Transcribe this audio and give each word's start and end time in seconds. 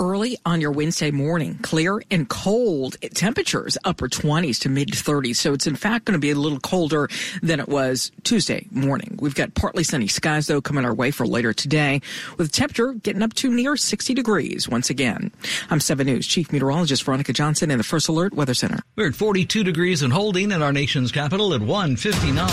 early 0.00 0.38
on 0.46 0.60
your 0.60 0.72
Wednesday 0.72 1.10
morning. 1.10 1.58
Clear 1.58 2.02
and 2.10 2.28
cold 2.28 2.96
temperatures, 3.14 3.76
upper 3.84 4.08
20s 4.08 4.58
to 4.60 4.68
mid 4.70 4.88
30s. 4.88 5.36
So 5.36 5.52
it's 5.52 5.66
in 5.66 5.76
fact 5.76 6.06
going 6.06 6.14
to 6.14 6.18
be 6.18 6.30
a 6.30 6.34
little 6.34 6.58
colder 6.58 7.08
than 7.42 7.60
it 7.60 7.68
was 7.68 8.10
Tuesday 8.24 8.66
morning. 8.70 9.18
We've 9.20 9.34
got 9.34 9.54
partly 9.54 9.84
sunny 9.84 10.08
skies 10.08 10.46
though 10.46 10.62
coming 10.62 10.86
our 10.86 10.94
way 10.94 11.10
for 11.10 11.26
later 11.26 11.52
today 11.52 12.00
with 12.38 12.50
temperature 12.50 12.94
getting 12.94 13.22
up 13.22 13.34
to 13.34 13.50
near 13.50 13.76
60 13.76 14.14
degrees 14.14 14.68
once 14.68 14.88
again. 14.88 15.30
I'm 15.68 15.80
7 15.80 16.06
News 16.06 16.26
Chief 16.26 16.50
Meteorologist 16.50 17.04
Veronica 17.04 17.34
Johnson 17.34 17.70
in 17.70 17.76
the 17.76 17.84
First 17.84 18.08
Alert 18.08 18.32
Weather 18.32 18.54
Center. 18.54 18.80
We're 18.96 19.08
at 19.08 19.14
42 19.14 19.62
degrees 19.62 20.02
and 20.02 20.12
holding 20.12 20.50
in 20.50 20.62
our 20.62 20.72
nation's 20.72 21.12
capital 21.12 21.52
at 21.52 21.60
159. 21.60 22.48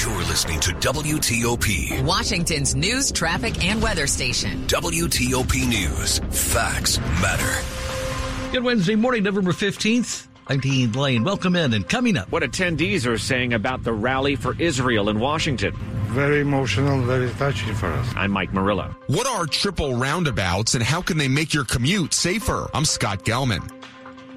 You're 0.00 0.26
listening 0.28 0.60
to 0.60 0.70
WTOP, 0.70 2.02
Washington's 2.04 2.74
news, 2.74 3.12
traffic, 3.12 3.62
and 3.62 3.82
weather 3.82 4.06
station. 4.06 4.66
WTOP 4.66 5.68
News. 5.68 6.18
Facts 6.30 6.77
facts 6.78 6.98
matter. 7.20 8.52
Good 8.52 8.62
Wednesday 8.62 8.94
morning, 8.94 9.24
November 9.24 9.52
15th. 9.52 10.26
I'm 10.46 10.60
Dean 10.60 10.92
Lane. 10.92 11.24
Welcome 11.24 11.56
in 11.56 11.74
and 11.74 11.86
coming 11.86 12.16
up. 12.16 12.30
What 12.30 12.42
attendees 12.42 13.06
are 13.06 13.18
saying 13.18 13.52
about 13.52 13.82
the 13.82 13.92
rally 13.92 14.36
for 14.36 14.54
Israel 14.60 15.10
in 15.10 15.18
Washington. 15.18 15.74
Very 16.06 16.40
emotional, 16.40 17.02
very 17.02 17.30
touching 17.32 17.74
for 17.74 17.88
us. 17.88 18.08
I'm 18.16 18.30
Mike 18.30 18.54
Murillo. 18.54 18.94
What 19.08 19.26
are 19.26 19.44
triple 19.44 19.94
roundabouts 19.94 20.74
and 20.74 20.82
how 20.82 21.02
can 21.02 21.18
they 21.18 21.28
make 21.28 21.52
your 21.52 21.64
commute 21.64 22.14
safer? 22.14 22.68
I'm 22.72 22.86
Scott 22.86 23.24
Gelman. 23.24 23.70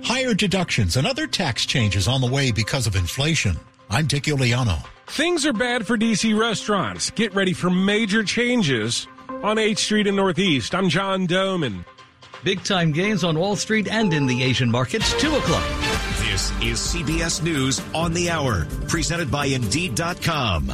Higher 0.03 0.33
deductions 0.33 0.97
and 0.97 1.07
other 1.07 1.27
tax 1.27 1.65
changes 1.65 2.07
on 2.07 2.19
the 2.21 2.27
way 2.27 2.51
because 2.51 2.87
of 2.87 2.95
inflation. 2.95 3.57
I'm 3.89 4.07
Dick 4.07 4.23
Uliano. 4.23 4.83
Things 5.07 5.45
are 5.45 5.53
bad 5.53 5.85
for 5.87 5.97
DC 5.97 6.37
restaurants. 6.37 7.11
Get 7.11 7.33
ready 7.35 7.53
for 7.53 7.69
major 7.69 8.23
changes 8.23 9.07
on 9.29 9.57
8th 9.57 9.77
Street 9.77 10.07
in 10.07 10.15
Northeast. 10.15 10.75
I'm 10.75 10.89
John 10.89 11.27
Domen. 11.27 11.85
Big 12.43 12.63
time 12.63 12.91
gains 12.91 13.23
on 13.23 13.37
Wall 13.37 13.55
Street 13.55 13.87
and 13.87 14.11
in 14.13 14.25
the 14.25 14.41
Asian 14.41 14.71
markets, 14.71 15.13
2 15.21 15.35
o'clock. 15.35 15.63
This 16.21 16.49
is 16.61 16.79
CBS 16.79 17.43
News 17.43 17.79
on 17.93 18.13
the 18.13 18.31
Hour, 18.31 18.65
presented 18.87 19.29
by 19.29 19.45
Indeed.com. 19.45 20.73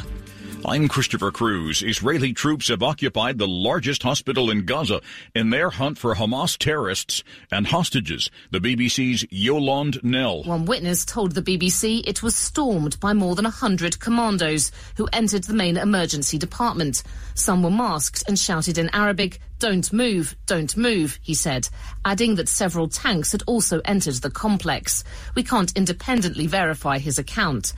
I'm 0.66 0.88
Christopher 0.88 1.30
Cruz. 1.30 1.84
Israeli 1.84 2.32
troops 2.32 2.70
have 2.70 2.82
occupied 2.82 3.38
the 3.38 3.48
largest 3.48 4.04
hospital 4.04 4.50
in 4.50 4.66
Gaza 4.66 5.02
in 5.36 5.50
their 5.50 5.70
hunt 5.70 5.98
for 5.98 6.16
Hamas 6.16 6.58
terrorists 6.58 7.24
and 7.52 7.68
hostages. 7.68 8.32
The 8.52 8.60
BBC's 8.60 9.26
Yolande 9.30 10.00
Knell. 10.04 10.44
One 10.44 10.66
witness 10.66 11.04
told 11.04 11.34
the 11.34 11.42
BBC 11.42 12.02
it 12.08 12.24
was 12.24 12.36
stormed 12.36 12.98
by 13.02 13.14
more 13.14 13.36
than 13.36 13.46
a 13.46 13.52
hundred 13.52 14.00
commandos 14.00 14.72
who 14.96 15.08
entered 15.12 15.44
the 15.44 15.54
main 15.54 15.76
emergency 15.76 16.38
department. 16.38 17.04
Some 17.36 17.62
were 17.62 17.70
masked 17.70 18.24
and 18.28 18.40
shouted 18.40 18.78
in 18.78 18.90
Arabic, 18.94 19.40
don't 19.60 19.92
move, 19.92 20.36
don't 20.46 20.76
move, 20.78 21.20
he 21.22 21.34
said, 21.34 21.68
adding 22.06 22.36
that 22.36 22.50
several 22.50 22.88
tanks 22.88 23.32
had 23.32 23.44
also 23.48 23.82
entered 23.86 24.16
the 24.16 24.30
complex. 24.30 25.04
We 25.36 25.44
can't 25.44 25.76
independently 25.76 26.48
verify 26.48 27.00
his 27.00 27.18
account. 27.18 27.74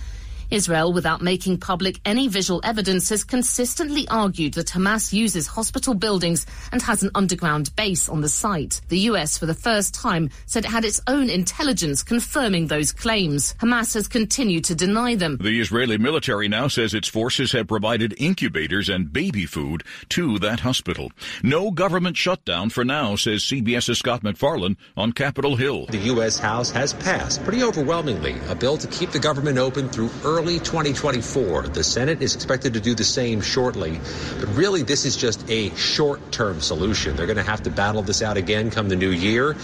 Israel, 0.52 0.92
without 0.92 1.22
making 1.22 1.60
public 1.60 2.00
any 2.06 2.28
visual 2.28 2.60
evidence, 2.64 3.10
has 3.10 3.24
consistently 3.24 4.08
argued 4.10 4.56
that 4.56 4.68
Hamas 4.68 5.14
uses 5.14 5.46
hospital 5.46 5.94
buildings 5.94 6.46
and 6.72 6.82
has 6.82 7.04
an 7.04 7.12
underground 7.14 7.76
base 7.76 8.10
on 8.10 8.22
the 8.22 8.30
site. 8.30 8.82
The 8.90 9.00
US, 9.12 9.38
for 9.38 9.46
the 9.46 9.54
first 9.54 9.94
time, 9.94 10.30
said 10.48 10.66
it 10.66 10.72
had 10.72 10.86
its 10.86 11.00
own 11.06 11.30
intelligence 11.30 12.02
confirming 12.02 12.68
those 12.68 12.92
claims. 12.92 13.54
Hamas 13.60 13.94
has 13.94 14.08
continued 14.08 14.64
to 14.66 14.76
deny 14.76 15.16
them. 15.16 15.38
The 15.38 15.60
Israeli 15.60 16.00
military 16.00 16.48
now 16.48 16.68
says 16.68 16.94
its 16.94 17.08
forces 17.08 17.52
have 17.52 17.68
provided 17.68 18.16
incubators 18.18 18.90
and 18.90 19.14
baby 19.14 19.46
food 19.46 19.84
to 20.10 20.40
that 20.40 20.62
hospital. 20.62 21.12
No 21.44 21.70
government 21.70 22.18
shutdown 22.18 22.70
for 22.72 22.84
now, 22.84 23.16
says 23.16 23.44
CBS's 23.44 24.00
Scott 24.00 24.24
MacFarlane 24.24 24.78
on 24.98 25.12
Capitol 25.12 25.56
Hill. 25.58 25.86
The 25.88 25.98
U.S. 26.14 26.40
House 26.40 26.72
has 26.72 26.94
passed 26.94 27.44
pretty 27.44 27.62
overwhelmingly 27.62 28.36
a 28.48 28.56
bill 28.56 28.78
to 28.78 28.88
keep 28.88 29.12
the 29.12 29.20
government 29.20 29.58
open 29.58 29.90
through 29.90 30.10
early 30.24 30.39
early 30.40 30.58
2024. 30.60 31.68
The 31.68 31.84
Senate 31.84 32.22
is 32.22 32.34
expected 32.34 32.74
to 32.74 32.80
do 32.80 32.96
the 32.96 33.04
same 33.04 33.42
shortly. 33.42 34.00
But 34.40 34.48
really, 34.56 34.84
this 34.84 35.04
is 35.04 35.18
just 35.18 35.44
a 35.50 35.70
short 35.76 36.32
term 36.32 36.62
solution. 36.62 37.18
They're 37.18 37.26
going 37.26 37.36
to 37.36 37.44
have 37.44 37.64
to 37.64 37.70
battle 37.70 38.04
this 38.04 38.22
out 38.22 38.38
again 38.38 38.72
come 38.72 38.88
the 38.88 38.96
new 38.96 39.10
year 39.10 39.58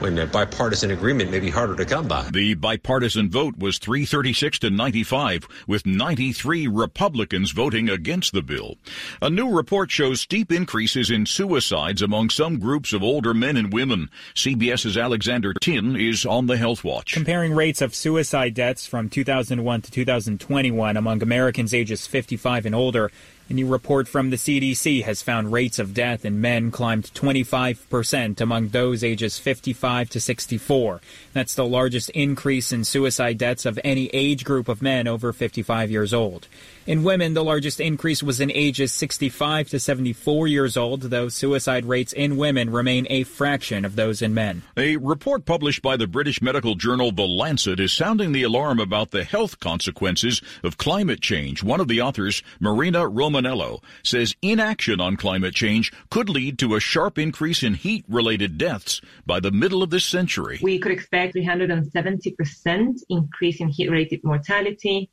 when 0.00 0.18
a 0.18 0.26
bipartisan 0.26 0.90
agreement 0.90 1.30
may 1.30 1.40
be 1.40 1.50
harder 1.50 1.74
to 1.76 1.84
come 1.84 2.06
by. 2.06 2.28
The 2.30 2.54
bipartisan 2.54 3.30
vote 3.30 3.58
was 3.58 3.78
336 3.78 4.60
to 4.60 4.70
95, 4.70 5.48
with 5.66 5.86
93 5.86 6.66
Republicans 6.66 7.52
voting 7.52 7.88
against 7.88 8.32
the 8.32 8.42
bill. 8.42 8.76
A 9.22 9.30
new 9.30 9.50
report 9.50 9.90
shows 9.90 10.20
steep 10.20 10.52
increases 10.52 11.10
in 11.10 11.26
suicides 11.26 12.02
among 12.02 12.30
some 12.30 12.58
groups 12.58 12.92
of 12.92 13.02
older 13.02 13.34
men 13.34 13.56
and 13.56 13.72
women. 13.72 14.10
CBS's 14.34 14.96
Alexander 14.96 15.54
Tin 15.54 15.96
is 15.96 16.26
on 16.26 16.46
the 16.46 16.56
Health 16.56 16.84
Watch. 16.84 17.12
Comparing 17.12 17.54
rates 17.54 17.80
of 17.80 17.94
suicide 17.94 18.54
deaths 18.54 18.86
from 18.86 19.08
2001 19.08 19.82
to 19.82 19.90
2021 19.90 20.96
among 20.96 21.22
Americans 21.22 21.72
ages 21.72 22.06
55 22.06 22.66
and 22.66 22.74
older, 22.74 23.10
a 23.48 23.52
new 23.52 23.66
report 23.66 24.08
from 24.08 24.30
the 24.30 24.36
CDC 24.36 25.04
has 25.04 25.22
found 25.22 25.52
rates 25.52 25.78
of 25.78 25.94
death 25.94 26.24
in 26.24 26.40
men 26.40 26.72
climbed 26.72 27.04
25% 27.14 28.40
among 28.40 28.68
those 28.68 29.04
ages 29.04 29.38
55 29.38 30.10
to 30.10 30.20
64. 30.20 31.00
That's 31.32 31.54
the 31.54 31.64
largest 31.64 32.10
increase 32.10 32.72
in 32.72 32.82
suicide 32.82 33.38
deaths 33.38 33.64
of 33.64 33.78
any 33.84 34.08
age 34.12 34.44
group 34.44 34.68
of 34.68 34.82
men 34.82 35.06
over 35.06 35.32
55 35.32 35.90
years 35.92 36.12
old. 36.12 36.48
In 36.86 37.02
women, 37.02 37.34
the 37.34 37.42
largest 37.42 37.80
increase 37.80 38.22
was 38.22 38.40
in 38.40 38.52
ages 38.52 38.92
65 38.92 39.70
to 39.70 39.80
74 39.80 40.46
years 40.46 40.76
old, 40.76 41.02
though 41.02 41.28
suicide 41.28 41.84
rates 41.84 42.12
in 42.12 42.36
women 42.36 42.70
remain 42.70 43.08
a 43.10 43.24
fraction 43.24 43.84
of 43.84 43.96
those 43.96 44.22
in 44.22 44.34
men. 44.34 44.62
A 44.76 44.96
report 44.96 45.44
published 45.44 45.82
by 45.82 45.96
the 45.96 46.06
British 46.06 46.40
medical 46.40 46.76
journal 46.76 47.10
The 47.10 47.26
Lancet 47.26 47.80
is 47.80 47.92
sounding 47.92 48.30
the 48.30 48.44
alarm 48.44 48.78
about 48.78 49.10
the 49.10 49.24
health 49.24 49.58
consequences 49.58 50.40
of 50.62 50.78
climate 50.78 51.20
change. 51.20 51.64
One 51.64 51.80
of 51.80 51.88
the 51.88 52.00
authors, 52.00 52.40
Marina 52.60 53.00
Romanello, 53.00 53.82
says 54.04 54.36
inaction 54.40 55.00
on 55.00 55.16
climate 55.16 55.56
change 55.56 55.92
could 56.08 56.28
lead 56.28 56.56
to 56.60 56.76
a 56.76 56.80
sharp 56.80 57.18
increase 57.18 57.64
in 57.64 57.74
heat 57.74 58.04
related 58.06 58.58
deaths 58.58 59.00
by 59.26 59.40
the 59.40 59.50
middle 59.50 59.82
of 59.82 59.90
this 59.90 60.04
century. 60.04 60.60
We 60.62 60.78
could 60.78 60.92
expect 60.92 61.34
370% 61.34 63.00
increase 63.08 63.60
in 63.60 63.68
heat 63.70 63.90
related 63.90 64.22
mortality, 64.22 65.10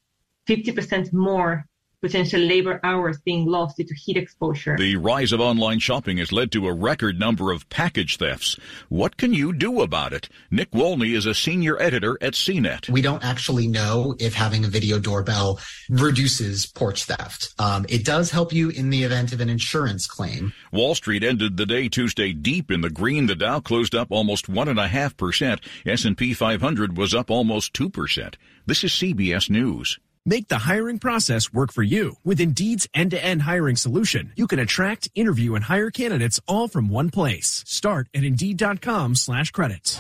50% 0.48 1.14
more 1.14 1.66
potential 2.04 2.42
labor 2.42 2.82
hours 2.84 3.18
being 3.22 3.46
lost 3.46 3.78
due 3.78 3.86
to 3.86 3.96
heat 3.96 4.18
exposure. 4.18 4.76
The 4.78 4.98
rise 4.98 5.32
of 5.32 5.40
online 5.40 5.80
shopping 5.80 6.18
has 6.18 6.34
led 6.34 6.52
to 6.52 6.68
a 6.68 6.74
record 6.74 7.18
number 7.18 7.54
of 7.54 7.70
package 7.70 8.18
thefts. 8.18 8.58
What 8.90 9.16
can 9.16 9.34
you 9.34 9.54
do 9.54 9.82
about 9.82 10.12
it? 10.12 10.28
Nick 10.52 10.72
Wolny 10.72 11.16
is 11.16 11.26
a 11.26 11.34
senior 11.34 11.82
editor 11.82 12.18
at 12.20 12.34
CNET. 12.34 12.90
We 12.90 13.02
don't 13.02 13.24
actually 13.24 13.68
know 13.68 14.16
if 14.20 14.34
having 14.34 14.66
a 14.66 14.68
video 14.68 15.00
doorbell 15.00 15.62
reduces 15.90 16.66
porch 16.66 17.06
theft. 17.06 17.54
Um, 17.58 17.86
it 17.88 18.04
does 18.04 18.32
help 18.32 18.52
you 18.52 18.68
in 18.70 18.90
the 18.90 19.04
event 19.04 19.32
of 19.32 19.40
an 19.40 19.50
insurance 19.50 20.06
claim. 20.06 20.52
Wall 20.74 20.96
Street 20.96 21.24
ended 21.24 21.56
the 21.56 21.66
day 21.66 21.88
Tuesday 21.88 22.34
deep 22.34 22.70
in 22.70 22.82
the 22.82 22.90
green. 22.90 23.28
The 23.28 23.36
Dow 23.36 23.62
closed 23.62 23.96
up 23.96 24.12
almost 24.12 24.50
one 24.50 24.68
and 24.68 24.80
a 24.80 24.90
half 24.90 25.16
percent. 25.16 25.62
S&P 25.86 26.34
500 26.34 26.98
was 26.98 27.16
up 27.16 27.32
almost 27.32 27.74
two 27.74 27.90
percent. 27.90 28.38
This 28.66 28.84
is 28.84 28.92
CBS 28.92 29.50
News. 29.50 30.00
Make 30.26 30.48
the 30.48 30.60
hiring 30.60 31.00
process 31.00 31.52
work 31.52 31.74
for 31.74 31.84
you. 31.84 32.16
With 32.24 32.40
Indeed's 32.40 32.88
end-to-end 32.94 33.42
hiring 33.42 33.76
solution, 33.76 34.32
you 34.36 34.48
can 34.48 34.60
attract, 34.60 35.10
interview, 35.16 35.56
and 35.56 35.66
hire 35.66 35.92
candidates 35.92 36.40
all 36.48 36.68
from 36.68 36.88
one 36.88 37.10
place. 37.10 37.64
Start 37.68 38.10
at 38.14 38.24
Indeed.com 38.24 39.16
slash 39.16 39.52
credits. 39.52 40.00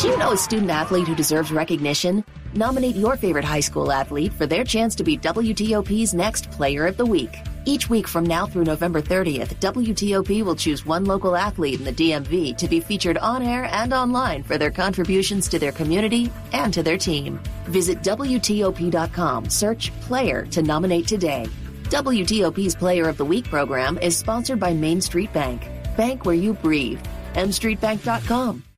Do 0.00 0.08
you 0.08 0.16
know 0.16 0.32
a 0.32 0.36
student 0.36 0.70
athlete 0.70 1.06
who 1.06 1.14
deserves 1.14 1.52
recognition? 1.52 2.24
Nominate 2.54 2.96
your 2.96 3.16
favorite 3.16 3.44
high 3.44 3.60
school 3.60 3.92
athlete 3.92 4.32
for 4.32 4.46
their 4.46 4.64
chance 4.64 4.94
to 4.96 5.04
be 5.04 5.16
WTOP's 5.16 6.14
next 6.14 6.50
Player 6.50 6.86
of 6.86 6.96
the 6.96 7.06
Week. 7.06 7.36
Each 7.64 7.88
week 7.88 8.08
from 8.08 8.26
now 8.26 8.44
through 8.44 8.64
November 8.64 9.00
30th, 9.00 9.54
WTOP 9.60 10.42
will 10.42 10.56
choose 10.56 10.84
one 10.84 11.04
local 11.04 11.36
athlete 11.36 11.78
in 11.78 11.84
the 11.84 11.92
DMV 11.92 12.56
to 12.56 12.66
be 12.66 12.80
featured 12.80 13.18
on 13.18 13.42
air 13.42 13.68
and 13.70 13.92
online 13.92 14.42
for 14.42 14.58
their 14.58 14.70
contributions 14.70 15.48
to 15.48 15.60
their 15.60 15.70
community 15.70 16.30
and 16.52 16.74
to 16.74 16.82
their 16.82 16.98
team. 16.98 17.38
Visit 17.66 18.02
WTOP.com, 18.02 19.48
search 19.48 19.92
Player 20.00 20.44
to 20.46 20.62
nominate 20.62 21.06
today. 21.06 21.46
WTOP's 21.84 22.74
Player 22.74 23.08
of 23.08 23.16
the 23.16 23.24
Week 23.24 23.44
program 23.44 23.96
is 23.98 24.16
sponsored 24.16 24.58
by 24.58 24.72
Main 24.72 25.00
Street 25.00 25.32
Bank. 25.32 25.68
Bank 25.96 26.24
where 26.24 26.34
you 26.34 26.54
breathe. 26.54 27.00
MStreetBank.com. 27.34 28.71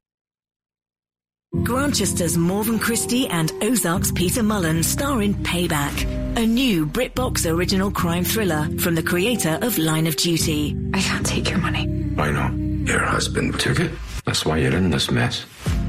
Grantchester's 1.62 2.36
Morven 2.36 2.80
Christie 2.80 3.28
and 3.28 3.52
Ozark's 3.62 4.10
Peter 4.10 4.42
Mullan 4.42 4.84
star 4.84 5.22
in 5.22 5.34
Payback, 5.34 6.36
a 6.36 6.44
new 6.44 6.84
BritBox 6.84 7.48
original 7.48 7.92
crime 7.92 8.24
thriller 8.24 8.68
from 8.78 8.96
the 8.96 9.02
creator 9.02 9.58
of 9.62 9.78
Line 9.78 10.08
of 10.08 10.16
Duty. 10.16 10.76
I 10.92 11.00
can't 11.00 11.24
take 11.24 11.48
your 11.48 11.60
money. 11.60 11.82
I 12.18 12.32
know. 12.32 12.92
Your 12.92 13.04
husband 13.04 13.58
took 13.60 13.78
it. 13.78 13.92
That's 14.26 14.44
why 14.44 14.58
you're 14.58 14.74
in 14.76 14.90
this 14.90 15.10
mess. 15.12 15.42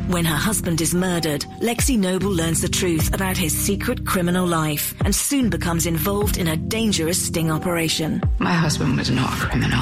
When 0.07 0.23
her 0.23 0.35
husband 0.35 0.81
is 0.81 0.93
murdered, 0.93 1.41
Lexi 1.61 1.97
Noble 1.97 2.31
learns 2.31 2.61
the 2.61 2.69
truth 2.69 3.13
about 3.13 3.35
his 3.35 3.51
secret 3.51 4.05
criminal 4.05 4.45
life 4.45 4.93
and 5.03 5.15
soon 5.15 5.49
becomes 5.49 5.87
involved 5.87 6.37
in 6.37 6.47
a 6.47 6.55
dangerous 6.55 7.25
sting 7.25 7.51
operation. 7.51 8.21
My 8.37 8.53
husband 8.53 8.97
was 8.97 9.09
not 9.09 9.33
a 9.33 9.47
criminal. 9.47 9.81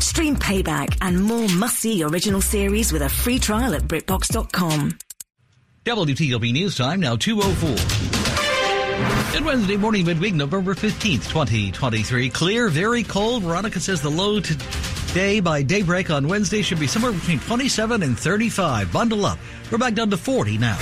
Stream 0.00 0.34
Payback 0.34 0.98
and 1.02 1.22
more 1.22 1.48
must-see 1.50 2.02
original 2.02 2.40
series 2.40 2.92
with 2.92 3.02
a 3.02 3.08
free 3.08 3.38
trial 3.38 3.74
at 3.74 3.82
BritBox.com. 3.82 4.98
WTOP 5.86 6.52
News 6.52 6.76
Time 6.76 7.00
now 7.00 7.16
204. 7.16 9.32
Good 9.32 9.46
Wednesday 9.46 9.78
morning, 9.78 10.04
midweek, 10.04 10.34
November 10.34 10.74
15th, 10.74 11.26
2023. 11.26 12.28
Clear, 12.28 12.68
very 12.68 13.02
cold. 13.02 13.44
Veronica 13.44 13.80
says 13.80 14.02
the 14.02 14.10
low 14.10 14.40
today 14.40 15.40
by 15.40 15.62
daybreak 15.62 16.10
on 16.10 16.28
Wednesday 16.28 16.60
should 16.60 16.78
be 16.78 16.86
somewhere 16.86 17.12
between 17.12 17.40
27 17.40 18.02
and 18.02 18.18
35. 18.18 18.92
Bundle 18.92 19.24
up. 19.24 19.38
We're 19.72 19.78
back 19.78 19.94
down 19.94 20.10
to 20.10 20.18
40 20.18 20.58
now. 20.58 20.76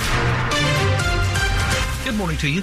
Good 2.03 2.15
morning 2.15 2.35
to 2.39 2.49
you. 2.49 2.61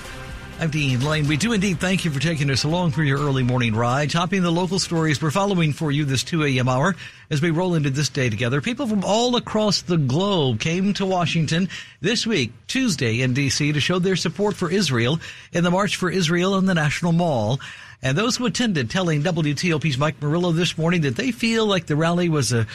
I'm 0.58 0.70
Dean 0.70 1.04
Lane. 1.04 1.28
We 1.28 1.36
do 1.36 1.52
indeed 1.52 1.80
thank 1.80 2.06
you 2.06 2.10
for 2.10 2.18
taking 2.18 2.50
us 2.50 2.64
along 2.64 2.92
for 2.92 3.04
your 3.04 3.18
early 3.18 3.42
morning 3.42 3.76
ride, 3.76 4.10
topping 4.10 4.42
the 4.42 4.50
local 4.50 4.78
stories 4.78 5.20
we're 5.20 5.30
following 5.30 5.74
for 5.74 5.90
you 5.90 6.06
this 6.06 6.24
2 6.24 6.44
a.m. 6.44 6.66
hour 6.66 6.96
as 7.30 7.42
we 7.42 7.50
roll 7.50 7.74
into 7.74 7.90
this 7.90 8.08
day 8.08 8.30
together. 8.30 8.62
People 8.62 8.86
from 8.86 9.04
all 9.04 9.36
across 9.36 9.82
the 9.82 9.98
globe 9.98 10.58
came 10.58 10.94
to 10.94 11.04
Washington 11.04 11.68
this 12.00 12.26
week, 12.26 12.52
Tuesday, 12.68 13.20
in 13.20 13.34
D.C. 13.34 13.70
to 13.72 13.80
show 13.80 13.98
their 13.98 14.16
support 14.16 14.56
for 14.56 14.70
Israel 14.70 15.20
in 15.52 15.62
the 15.62 15.70
March 15.70 15.96
for 15.96 16.08
Israel 16.08 16.56
in 16.56 16.64
the 16.64 16.74
National 16.74 17.12
Mall. 17.12 17.60
And 18.02 18.16
those 18.16 18.38
who 18.38 18.46
attended 18.46 18.88
telling 18.88 19.22
WTOP's 19.22 19.98
Mike 19.98 20.22
Murillo 20.22 20.52
this 20.52 20.78
morning 20.78 21.02
that 21.02 21.16
they 21.16 21.32
feel 21.32 21.66
like 21.66 21.84
the 21.84 21.96
rally 21.96 22.30
was 22.30 22.54
a 22.54 22.66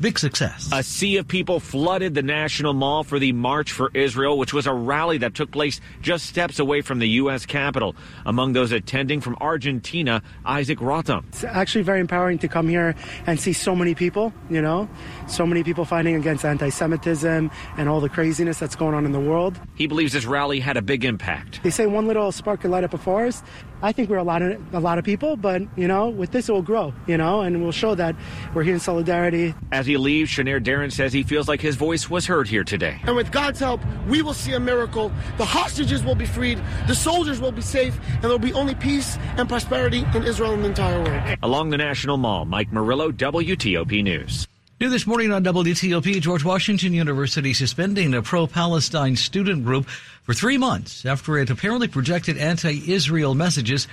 Big 0.00 0.18
success. 0.18 0.68
A 0.72 0.82
sea 0.82 1.18
of 1.18 1.28
people 1.28 1.60
flooded 1.60 2.14
the 2.14 2.22
National 2.22 2.74
Mall 2.74 3.04
for 3.04 3.20
the 3.20 3.32
March 3.32 3.70
for 3.70 3.92
Israel, 3.94 4.36
which 4.36 4.52
was 4.52 4.66
a 4.66 4.72
rally 4.72 5.18
that 5.18 5.34
took 5.34 5.52
place 5.52 5.80
just 6.00 6.26
steps 6.26 6.58
away 6.58 6.80
from 6.80 6.98
the 6.98 7.08
U.S. 7.10 7.46
Capitol. 7.46 7.94
Among 8.26 8.54
those 8.54 8.72
attending 8.72 9.20
from 9.20 9.36
Argentina, 9.40 10.20
Isaac 10.44 10.80
Rotham. 10.80 11.24
It's 11.28 11.44
actually 11.44 11.82
very 11.82 12.00
empowering 12.00 12.38
to 12.38 12.48
come 12.48 12.68
here 12.68 12.96
and 13.28 13.38
see 13.38 13.52
so 13.52 13.76
many 13.76 13.94
people, 13.94 14.32
you 14.50 14.60
know, 14.60 14.88
so 15.28 15.46
many 15.46 15.62
people 15.62 15.84
fighting 15.84 16.16
against 16.16 16.44
anti 16.44 16.70
Semitism 16.70 17.48
and 17.76 17.88
all 17.88 18.00
the 18.00 18.08
craziness 18.08 18.58
that's 18.58 18.74
going 18.74 18.94
on 18.94 19.06
in 19.06 19.12
the 19.12 19.20
world. 19.20 19.60
He 19.76 19.86
believes 19.86 20.12
this 20.12 20.24
rally 20.24 20.58
had 20.58 20.76
a 20.76 20.82
big 20.82 21.04
impact. 21.04 21.62
They 21.62 21.70
say 21.70 21.86
one 21.86 22.08
little 22.08 22.32
spark 22.32 22.62
can 22.62 22.72
light 22.72 22.82
up 22.82 22.94
a 22.94 22.98
forest. 22.98 23.44
I 23.84 23.92
think 23.92 24.08
we're 24.08 24.16
a 24.16 24.24
lot 24.24 24.40
of 24.40 24.58
a 24.72 24.80
lot 24.80 24.96
of 24.96 25.04
people, 25.04 25.36
but 25.36 25.60
you 25.76 25.86
know, 25.86 26.08
with 26.08 26.30
this 26.30 26.48
it 26.48 26.52
will 26.52 26.62
grow, 26.62 26.94
you 27.06 27.18
know, 27.18 27.42
and 27.42 27.62
we'll 27.62 27.70
show 27.70 27.94
that 27.94 28.16
we're 28.54 28.62
here 28.62 28.72
in 28.72 28.80
solidarity. 28.80 29.54
As 29.72 29.84
he 29.84 29.98
leaves, 29.98 30.30
Shanair 30.30 30.58
Darren 30.58 30.90
says 30.90 31.12
he 31.12 31.22
feels 31.22 31.48
like 31.48 31.60
his 31.60 31.76
voice 31.76 32.08
was 32.08 32.24
heard 32.24 32.48
here 32.48 32.64
today. 32.64 32.98
And 33.02 33.14
with 33.14 33.30
God's 33.30 33.60
help, 33.60 33.82
we 34.08 34.22
will 34.22 34.32
see 34.32 34.54
a 34.54 34.60
miracle. 34.60 35.12
The 35.36 35.44
hostages 35.44 36.02
will 36.02 36.14
be 36.14 36.24
freed, 36.24 36.62
the 36.86 36.94
soldiers 36.94 37.42
will 37.42 37.52
be 37.52 37.60
safe, 37.60 37.94
and 38.08 38.22
there 38.22 38.30
will 38.30 38.38
be 38.38 38.54
only 38.54 38.74
peace 38.74 39.18
and 39.36 39.46
prosperity 39.46 40.02
in 40.14 40.22
Israel 40.22 40.54
and 40.54 40.64
the 40.64 40.68
entire 40.68 41.04
world. 41.04 41.38
Along 41.42 41.68
the 41.68 41.76
National 41.76 42.16
Mall, 42.16 42.46
Mike 42.46 42.72
Murillo, 42.72 43.12
WTOP 43.12 44.02
News. 44.02 44.48
New 44.84 44.90
this 44.90 45.06
morning 45.06 45.32
on 45.32 45.42
WTOP, 45.42 46.20
George 46.20 46.44
Washington 46.44 46.92
University 46.92 47.54
suspending 47.54 48.12
a 48.12 48.20
pro-Palestine 48.20 49.16
student 49.16 49.64
group 49.64 49.88
for 50.24 50.34
three 50.34 50.58
months 50.58 51.06
after 51.06 51.38
it 51.38 51.48
apparently 51.48 51.88
projected 51.88 52.36
anti-Israel 52.36 53.34
messages 53.34 53.88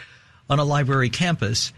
on 0.49 0.59
a 0.59 0.65
library 0.65 1.09
campus. 1.09 1.71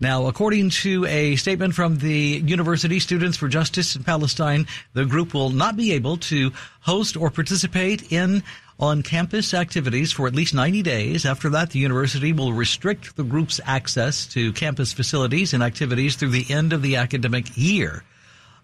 Now, 0.00 0.24
according 0.24 0.70
to 0.70 1.04
a 1.04 1.36
statement 1.36 1.74
from 1.74 1.98
the 1.98 2.42
University 2.46 2.98
Students 2.98 3.36
for 3.36 3.48
Justice 3.48 3.94
in 3.94 4.04
Palestine, 4.04 4.66
the 4.94 5.04
group 5.04 5.34
will 5.34 5.50
not 5.50 5.76
be 5.76 5.92
able 5.92 6.16
to 6.16 6.50
host 6.80 7.14
or 7.14 7.28
participate 7.28 8.10
in 8.10 8.42
on-campus 8.80 9.52
activities 9.52 10.12
for 10.12 10.26
at 10.26 10.34
least 10.34 10.54
90 10.54 10.80
days. 10.80 11.26
After 11.26 11.50
that, 11.50 11.72
the 11.72 11.78
university 11.78 12.32
will 12.32 12.54
restrict 12.54 13.16
the 13.16 13.24
group's 13.24 13.60
access 13.66 14.26
to 14.28 14.54
campus 14.54 14.94
facilities 14.94 15.52
and 15.52 15.62
activities 15.62 16.16
through 16.16 16.30
the 16.30 16.46
end 16.48 16.72
of 16.72 16.80
the 16.80 16.96
academic 16.96 17.54
year. 17.54 18.02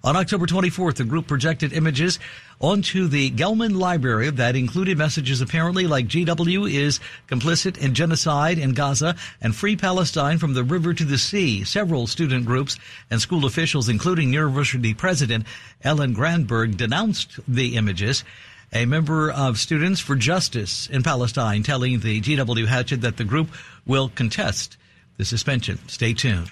On 0.05 0.17
October 0.17 0.47
24th, 0.47 0.97
the 0.97 1.05
group 1.05 1.29
projected 1.29 1.73
images 1.73 2.19
onto 2.61 3.07
the 3.07 3.31
Gelman 3.31 3.77
Library 3.77 4.31
that 4.31 4.57
included 4.57 4.99
messages 4.99 5.41
apparently 5.41 5.87
like 5.87 6.09
GW 6.09 6.69
is 6.73 6.99
complicit 7.29 7.79
in 7.79 7.95
genocide 7.95 8.59
in 8.59 8.73
Gaza 8.73 9.15
and 9.41 9.55
free 9.55 9.77
Palestine 9.77 10.39
from 10.39 10.55
the 10.55 10.65
river 10.65 10.93
to 10.93 11.05
the 11.05 11.19
sea. 11.19 11.63
Several 11.63 12.09
student 12.09 12.47
groups 12.47 12.81
and 13.13 13.21
school 13.21 13.45
officials, 13.45 13.89
including 13.89 14.33
University 14.33 14.93
President 14.93 15.47
Ellen 15.85 16.15
Granberg, 16.15 16.77
denounced 16.77 17.39
the 17.47 17.77
images. 17.77 18.25
A 18.73 18.87
member 18.87 19.31
of 19.31 19.59
Students 19.59 20.01
for 20.01 20.17
Justice 20.17 20.89
in 20.89 21.05
Palestine 21.05 21.63
telling 21.63 22.01
the 22.01 22.21
GW 22.21 22.67
Hatchet 22.67 23.03
that 23.03 23.19
the 23.19 23.25
group 23.25 23.51
will 23.87 24.09
contest 24.09 24.77
the 25.17 25.25
suspension. 25.25 25.79
Stay 25.87 26.13
tuned. 26.13 26.51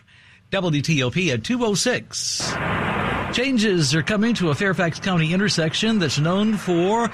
WTOP 0.52 1.32
at 1.32 1.42
206. 1.42 2.89
Changes 3.32 3.94
are 3.94 4.02
coming 4.02 4.34
to 4.34 4.50
a 4.50 4.54
Fairfax 4.56 4.98
County 4.98 5.32
intersection 5.32 6.00
that's 6.00 6.18
known 6.18 6.56
for 6.56 7.08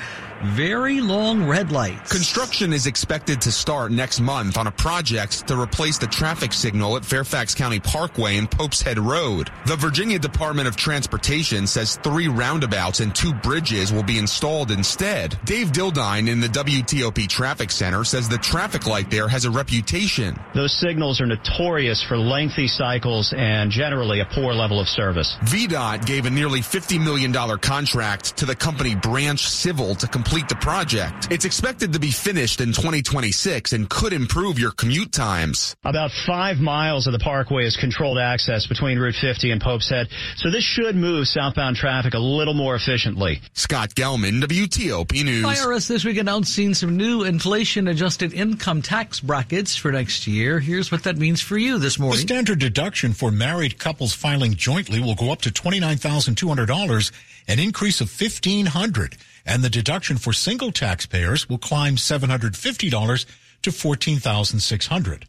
very 0.44 1.00
long 1.00 1.46
red 1.46 1.72
lights. 1.72 2.10
Construction 2.10 2.72
is 2.72 2.86
expected 2.86 3.40
to 3.42 3.52
start 3.52 3.90
next 3.90 4.20
month 4.20 4.56
on 4.56 4.66
a 4.66 4.70
project 4.70 5.46
to 5.48 5.58
replace 5.58 5.98
the 5.98 6.06
traffic 6.06 6.52
signal 6.52 6.96
at 6.96 7.04
Fairfax 7.04 7.54
County 7.54 7.80
Parkway 7.80 8.36
and 8.36 8.50
Pope's 8.50 8.80
Head 8.80 8.98
Road. 8.98 9.50
The 9.66 9.76
Virginia 9.76 10.18
Department 10.18 10.68
of 10.68 10.76
Transportation 10.76 11.66
says 11.66 11.98
three 12.02 12.28
roundabouts 12.28 13.00
and 13.00 13.14
two 13.14 13.34
bridges 13.34 13.92
will 13.92 14.02
be 14.02 14.18
installed 14.18 14.70
instead. 14.70 15.38
Dave 15.44 15.68
Dildine 15.68 16.28
in 16.28 16.40
the 16.40 16.48
WTOP 16.48 17.28
Traffic 17.28 17.70
Center 17.70 18.04
says 18.04 18.28
the 18.28 18.38
traffic 18.38 18.86
light 18.86 19.10
there 19.10 19.28
has 19.28 19.44
a 19.44 19.50
reputation. 19.50 20.38
Those 20.54 20.72
signals 20.78 21.20
are 21.20 21.26
notorious 21.26 22.02
for 22.02 22.16
lengthy 22.16 22.68
cycles 22.68 23.34
and 23.36 23.70
generally 23.70 24.20
a 24.20 24.26
poor 24.26 24.54
level 24.54 24.80
of 24.80 24.88
service. 24.88 25.36
VDOT 25.44 26.05
gave 26.06 26.26
a 26.26 26.30
nearly 26.30 26.60
$50 26.60 27.02
million 27.02 27.32
contract 27.58 28.36
to 28.36 28.46
the 28.46 28.54
company 28.54 28.94
Branch 28.94 29.40
Civil 29.40 29.94
to 29.96 30.06
complete 30.06 30.36
complete 30.36 30.48
the 30.48 30.56
project. 30.56 31.28
It's 31.30 31.44
expected 31.44 31.92
to 31.92 32.00
be 32.00 32.10
finished 32.10 32.60
in 32.60 32.72
2026 32.72 33.72
and 33.72 33.88
could 33.88 34.12
improve 34.12 34.58
your 34.58 34.72
commute 34.72 35.12
times. 35.12 35.76
About 35.84 36.10
five 36.26 36.58
miles 36.58 37.06
of 37.06 37.12
the 37.12 37.18
parkway 37.18 37.64
is 37.64 37.76
controlled 37.76 38.18
access 38.18 38.66
between 38.66 38.98
Route 38.98 39.14
50 39.14 39.50
and 39.50 39.60
Pope's 39.60 39.88
Head, 39.88 40.08
so 40.36 40.50
this 40.50 40.64
should 40.64 40.96
move 40.96 41.28
southbound 41.28 41.76
traffic 41.76 42.14
a 42.14 42.18
little 42.18 42.54
more 42.54 42.74
efficiently. 42.74 43.40
Scott 43.54 43.94
Gelman, 43.94 44.42
WTOP 44.42 45.24
News. 45.24 45.44
IRS 45.44 45.88
this 45.88 46.04
week 46.04 46.18
announcing 46.18 46.74
some 46.74 46.96
new 46.96 47.22
inflation 47.22 47.88
adjusted 47.88 48.32
income 48.32 48.82
tax 48.82 49.20
brackets 49.20 49.76
for 49.76 49.92
next 49.92 50.26
year. 50.26 50.60
Here's 50.60 50.90
what 50.90 51.04
that 51.04 51.16
means 51.16 51.40
for 51.40 51.56
you 51.56 51.78
this 51.78 51.98
morning. 51.98 52.16
The 52.16 52.22
standard 52.22 52.58
deduction 52.58 53.12
for 53.12 53.30
married 53.30 53.78
couples 53.78 54.12
filing 54.12 54.54
jointly 54.54 55.00
will 55.00 55.14
go 55.14 55.32
up 55.32 55.42
to 55.42 55.52
$29,200, 55.96 57.12
an 57.48 57.58
increase 57.58 58.00
of 58.00 58.08
1500 58.08 59.16
and 59.46 59.62
the 59.62 59.70
deduction 59.70 60.18
for 60.18 60.32
single 60.32 60.72
taxpayers 60.72 61.48
will 61.48 61.58
climb 61.58 61.96
$750 61.96 63.26
to 63.62 63.72
14,600. 63.72 65.26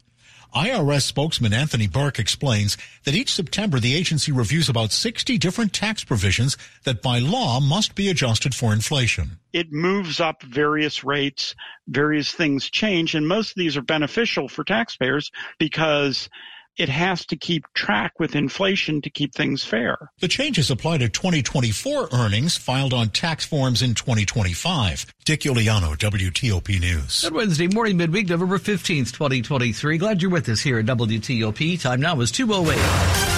IRS 0.54 1.02
spokesman 1.02 1.52
Anthony 1.52 1.86
Burke 1.86 2.18
explains 2.18 2.78
that 3.04 3.14
each 3.14 3.34
September 3.34 3.78
the 3.78 3.94
agency 3.94 4.32
reviews 4.32 4.68
about 4.68 4.92
60 4.92 5.36
different 5.36 5.74
tax 5.74 6.04
provisions 6.04 6.56
that 6.84 7.02
by 7.02 7.18
law 7.18 7.60
must 7.60 7.94
be 7.94 8.08
adjusted 8.08 8.54
for 8.54 8.72
inflation. 8.72 9.38
It 9.52 9.70
moves 9.72 10.20
up 10.20 10.42
various 10.42 11.04
rates, 11.04 11.54
various 11.86 12.32
things 12.32 12.70
change, 12.70 13.14
and 13.14 13.28
most 13.28 13.50
of 13.50 13.56
these 13.56 13.76
are 13.76 13.82
beneficial 13.82 14.48
for 14.48 14.64
taxpayers 14.64 15.30
because 15.58 16.30
it 16.78 16.88
has 16.88 17.26
to 17.26 17.36
keep 17.36 17.64
track 17.74 18.18
with 18.18 18.36
inflation 18.36 19.02
to 19.02 19.10
keep 19.10 19.34
things 19.34 19.64
fair. 19.64 20.10
The 20.20 20.28
changes 20.28 20.70
apply 20.70 20.98
to 20.98 21.08
2024 21.08 22.08
earnings 22.12 22.56
filed 22.56 22.94
on 22.94 23.10
tax 23.10 23.44
forms 23.44 23.82
in 23.82 23.94
2025. 23.94 25.06
Dick 25.24 25.40
Uliano, 25.40 25.96
WTOP 25.96 26.80
News. 26.80 27.22
Good 27.22 27.34
Wednesday 27.34 27.66
morning, 27.66 27.96
midweek, 27.96 28.28
November 28.28 28.58
15th, 28.58 29.12
2023. 29.12 29.98
Glad 29.98 30.22
you're 30.22 30.30
with 30.30 30.48
us 30.48 30.60
here 30.60 30.78
at 30.78 30.86
WTOP. 30.86 31.80
Time 31.80 32.00
now 32.00 32.20
is 32.20 32.30
208. 32.30 33.37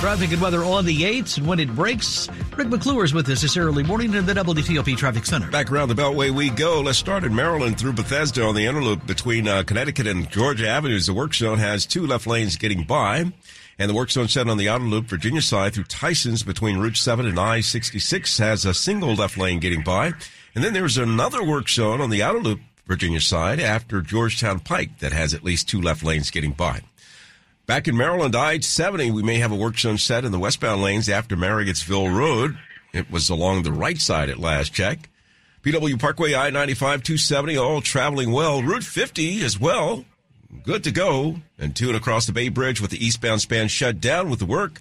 Traffic 0.00 0.32
and 0.32 0.40
weather 0.40 0.64
on 0.64 0.86
the 0.86 1.02
8s 1.02 1.36
and 1.36 1.46
when 1.46 1.60
it 1.60 1.74
breaks. 1.74 2.26
Rick 2.56 2.68
McClure 2.68 3.04
is 3.04 3.12
with 3.12 3.28
us 3.28 3.42
this 3.42 3.58
early 3.58 3.82
morning 3.82 4.14
in 4.14 4.24
the 4.24 4.32
WTOP 4.32 4.96
Traffic 4.96 5.26
Center. 5.26 5.50
Back 5.50 5.70
around 5.70 5.90
the 5.90 5.94
Beltway 5.94 6.30
we 6.30 6.48
go. 6.48 6.80
Let's 6.80 6.96
start 6.96 7.22
in 7.22 7.34
Maryland 7.34 7.78
through 7.78 7.92
Bethesda 7.92 8.42
on 8.46 8.54
the 8.54 8.64
inner 8.64 8.82
loop 8.82 9.06
between 9.06 9.46
uh, 9.46 9.62
Connecticut 9.62 10.06
and 10.06 10.30
Georgia 10.30 10.66
Avenues. 10.66 11.04
The 11.04 11.12
work 11.12 11.34
zone 11.34 11.58
has 11.58 11.84
two 11.84 12.06
left 12.06 12.26
lanes 12.26 12.56
getting 12.56 12.84
by. 12.84 13.30
And 13.78 13.90
the 13.90 13.94
work 13.94 14.10
zone 14.10 14.28
set 14.28 14.48
on 14.48 14.56
the 14.56 14.70
outer 14.70 14.84
loop, 14.84 15.04
Virginia 15.04 15.42
side 15.42 15.74
through 15.74 15.84
Tyson's 15.84 16.44
between 16.44 16.78
Route 16.78 16.96
7 16.96 17.26
and 17.26 17.38
I-66 17.38 18.38
has 18.38 18.64
a 18.64 18.72
single 18.72 19.14
left 19.14 19.36
lane 19.36 19.60
getting 19.60 19.82
by. 19.82 20.14
And 20.54 20.64
then 20.64 20.72
there's 20.72 20.96
another 20.96 21.44
work 21.44 21.68
zone 21.68 22.00
on 22.00 22.08
the 22.08 22.22
outer 22.22 22.40
loop, 22.40 22.60
Virginia 22.86 23.20
side 23.20 23.60
after 23.60 24.00
Georgetown 24.00 24.60
Pike 24.60 25.00
that 25.00 25.12
has 25.12 25.34
at 25.34 25.44
least 25.44 25.68
two 25.68 25.82
left 25.82 26.02
lanes 26.02 26.30
getting 26.30 26.52
by. 26.52 26.80
Back 27.70 27.86
in 27.86 27.96
Maryland, 27.96 28.34
I-70, 28.34 29.12
we 29.12 29.22
may 29.22 29.38
have 29.38 29.52
a 29.52 29.54
work 29.54 29.78
zone 29.78 29.96
set 29.96 30.24
in 30.24 30.32
the 30.32 30.40
westbound 30.40 30.82
lanes 30.82 31.08
after 31.08 31.36
Marriottsville 31.36 32.12
Road. 32.12 32.58
It 32.92 33.08
was 33.12 33.30
along 33.30 33.62
the 33.62 33.70
right 33.70 34.00
side 34.00 34.28
at 34.28 34.40
last 34.40 34.72
check. 34.72 35.08
PW 35.62 36.00
Parkway, 36.00 36.34
I-95, 36.34 37.04
270, 37.04 37.56
all 37.56 37.80
traveling 37.80 38.32
well. 38.32 38.60
Route 38.60 38.82
50 38.82 39.44
as 39.44 39.60
well. 39.60 40.04
Good 40.64 40.82
to 40.82 40.90
go. 40.90 41.36
And 41.60 41.76
two 41.76 41.86
and 41.86 41.96
across 41.96 42.26
the 42.26 42.32
Bay 42.32 42.48
Bridge 42.48 42.80
with 42.80 42.90
the 42.90 43.06
eastbound 43.06 43.40
span 43.40 43.68
shut 43.68 44.00
down 44.00 44.30
with 44.30 44.40
the 44.40 44.46
work. 44.46 44.80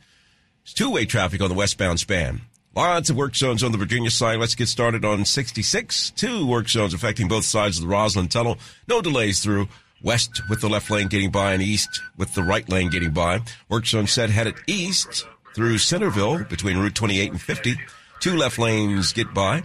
It's 0.64 0.74
two-way 0.74 1.06
traffic 1.06 1.42
on 1.42 1.50
the 1.50 1.56
westbound 1.56 2.00
span. 2.00 2.42
Lots 2.76 3.12
of 3.12 3.16
work 3.16 3.36
zones 3.36 3.62
on 3.62 3.72
the 3.72 3.78
Virginia 3.78 4.10
side. 4.10 4.40
Let's 4.40 4.56
get 4.56 4.68
started 4.68 5.06
on 5.06 5.26
66. 5.26 6.10
Two 6.16 6.48
work 6.48 6.68
zones 6.68 6.96
affecting 6.96 7.28
both 7.28 7.46
sides 7.46 7.78
of 7.78 7.88
the 7.88 7.94
Rosslyn 7.94 8.32
Tunnel. 8.32 8.58
No 8.88 9.00
delays 9.00 9.42
through. 9.44 9.68
West 10.02 10.42
with 10.50 10.62
the 10.62 10.70
left 10.70 10.90
lane 10.90 11.08
getting 11.08 11.32
by 11.32 11.54
and 11.54 11.62
east 11.62 12.02
with 12.18 12.34
the 12.34 12.44
right 12.44 12.68
lane 12.70 12.90
getting 12.90 13.12
by. 13.12 13.42
Work 13.68 13.86
zone 13.86 14.08
set 14.08 14.30
headed 14.30 14.56
east 14.68 15.26
through 15.56 15.78
Centreville 15.78 16.44
between 16.46 16.78
Route 16.78 16.96
28 16.96 17.32
and 17.32 17.42
50. 17.42 17.76
Two 18.20 18.36
left 18.38 18.60
lanes 18.60 19.14
get 19.14 19.34
by. 19.34 19.64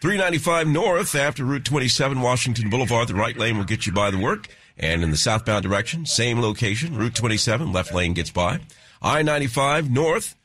395 0.00 0.68
north 0.68 1.14
after 1.14 1.44
Route 1.44 1.64
27 1.64 2.20
Washington 2.20 2.70
Boulevard. 2.70 3.08
The 3.08 3.14
right 3.14 3.36
lane 3.36 3.56
will 3.56 3.64
get 3.64 3.86
you 3.86 3.92
by 3.92 4.10
the 4.10 4.18
work. 4.18 4.48
And 4.78 5.02
in 5.02 5.10
the 5.10 5.16
southbound 5.16 5.62
direction, 5.62 6.04
same 6.04 6.40
location, 6.40 6.96
Route 6.96 7.14
27, 7.14 7.72
left 7.72 7.94
lane 7.94 8.12
gets 8.12 8.30
by. 8.30 8.60
I-95 9.00 9.88
north, 9.88 10.36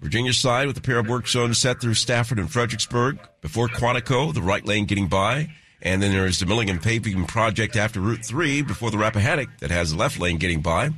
Virginia 0.00 0.32
side 0.32 0.66
with 0.66 0.78
a 0.78 0.80
pair 0.80 0.98
of 0.98 1.08
work 1.08 1.28
zones 1.28 1.58
set 1.58 1.80
through 1.80 1.94
Stafford 1.94 2.38
and 2.38 2.50
Fredericksburg. 2.50 3.18
Before 3.42 3.68
Quantico, 3.68 4.32
the 4.32 4.42
right 4.42 4.64
lane 4.64 4.86
getting 4.86 5.08
by. 5.08 5.50
And 5.82 6.02
then 6.02 6.12
there 6.12 6.26
is 6.26 6.38
the 6.38 6.46
Milligan 6.46 6.78
paving 6.78 7.26
project 7.26 7.76
after 7.76 8.00
Route 8.00 8.24
3 8.24 8.62
before 8.62 8.90
the 8.90 8.96
Rappahannock 8.98 9.58
that 9.60 9.70
has 9.70 9.92
the 9.92 9.98
left 9.98 10.18
lane 10.18 10.38
getting 10.38 10.62
by. 10.62 10.90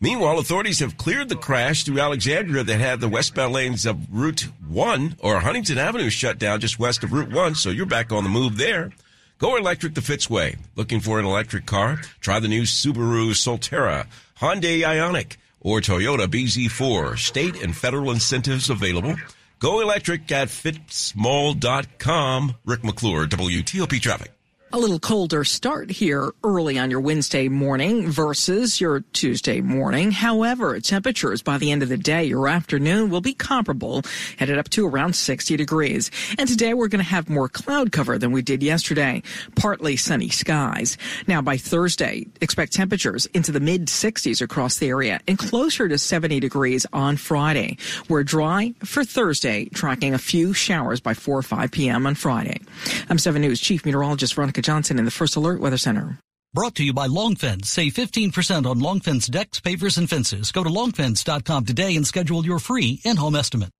Meanwhile, 0.00 0.38
authorities 0.38 0.78
have 0.78 0.96
cleared 0.96 1.28
the 1.28 1.36
crash 1.36 1.82
through 1.82 1.98
Alexandria 1.98 2.62
that 2.62 2.80
had 2.80 3.00
the 3.00 3.08
westbound 3.08 3.52
lanes 3.52 3.84
of 3.84 3.98
Route 4.12 4.48
1 4.68 5.16
or 5.18 5.40
Huntington 5.40 5.78
Avenue 5.78 6.08
shut 6.08 6.38
down 6.38 6.60
just 6.60 6.78
west 6.78 7.02
of 7.02 7.12
Route 7.12 7.32
1, 7.32 7.56
so 7.56 7.70
you're 7.70 7.86
back 7.86 8.12
on 8.12 8.22
the 8.22 8.30
move 8.30 8.58
there. 8.58 8.92
Go 9.38 9.56
electric 9.56 9.94
the 9.94 10.00
Fitzway. 10.00 10.56
Looking 10.76 11.00
for 11.00 11.18
an 11.18 11.24
electric 11.24 11.66
car? 11.66 12.00
Try 12.20 12.40
the 12.40 12.48
new 12.48 12.62
Subaru 12.62 13.30
Solterra, 13.30 14.06
Hyundai 14.40 14.82
Ioniq, 14.82 15.36
or 15.60 15.80
Toyota 15.80 16.26
BZ4. 16.26 17.18
State 17.18 17.62
and 17.62 17.76
federal 17.76 18.10
incentives 18.10 18.70
available. 18.70 19.16
Go 19.58 19.80
electric 19.80 20.30
at 20.30 20.48
fitzmall.com. 20.48 22.54
Rick 22.64 22.84
McClure, 22.84 23.26
WTOP 23.26 24.00
Traffic. 24.00 24.37
A 24.70 24.78
little 24.78 24.98
colder 24.98 25.44
start 25.44 25.90
here 25.90 26.30
early 26.44 26.78
on 26.78 26.90
your 26.90 27.00
Wednesday 27.00 27.48
morning 27.48 28.10
versus 28.10 28.82
your 28.82 29.00
Tuesday 29.00 29.62
morning. 29.62 30.10
However, 30.10 30.78
temperatures 30.78 31.40
by 31.40 31.56
the 31.56 31.72
end 31.72 31.82
of 31.82 31.88
the 31.88 31.96
day, 31.96 32.24
your 32.24 32.48
afternoon 32.48 33.08
will 33.08 33.22
be 33.22 33.32
comparable, 33.32 34.02
headed 34.36 34.58
up 34.58 34.68
to 34.70 34.86
around 34.86 35.16
60 35.16 35.56
degrees. 35.56 36.10
And 36.38 36.46
today 36.46 36.74
we're 36.74 36.88
going 36.88 37.02
to 37.02 37.10
have 37.10 37.30
more 37.30 37.48
cloud 37.48 37.92
cover 37.92 38.18
than 38.18 38.30
we 38.30 38.42
did 38.42 38.62
yesterday. 38.62 39.22
Partly 39.56 39.96
sunny 39.96 40.28
skies. 40.28 40.98
Now 41.26 41.40
by 41.40 41.56
Thursday, 41.56 42.26
expect 42.42 42.74
temperatures 42.74 43.24
into 43.32 43.52
the 43.52 43.60
mid 43.60 43.86
60s 43.86 44.42
across 44.42 44.76
the 44.76 44.88
area 44.88 45.18
and 45.26 45.38
closer 45.38 45.88
to 45.88 45.96
70 45.96 46.40
degrees 46.40 46.84
on 46.92 47.16
Friday. 47.16 47.78
We're 48.10 48.22
dry 48.22 48.74
for 48.84 49.02
Thursday, 49.02 49.70
tracking 49.72 50.12
a 50.12 50.18
few 50.18 50.52
showers 50.52 51.00
by 51.00 51.14
4 51.14 51.38
or 51.38 51.42
5 51.42 51.70
p.m. 51.70 52.06
on 52.06 52.14
Friday. 52.14 52.60
I'm 53.08 53.16
7 53.16 53.40
News 53.40 53.60
Chief 53.60 53.86
Meteorologist 53.86 54.34
Veronica 54.34 54.57
Johnson 54.62 54.98
in 54.98 55.04
the 55.04 55.10
First 55.10 55.36
Alert 55.36 55.60
Weather 55.60 55.78
Center. 55.78 56.18
Brought 56.54 56.74
to 56.76 56.84
you 56.84 56.94
by 56.94 57.08
Longfence. 57.08 57.66
Save 57.66 57.94
15% 57.94 58.66
on 58.66 58.80
Longfence 58.80 59.30
decks, 59.30 59.60
pavers, 59.60 59.98
and 59.98 60.08
fences. 60.08 60.50
Go 60.50 60.64
to 60.64 60.70
longfence.com 60.70 61.66
today 61.66 61.94
and 61.94 62.06
schedule 62.06 62.44
your 62.44 62.58
free 62.58 63.00
in-home 63.04 63.36
estimate. 63.36 63.70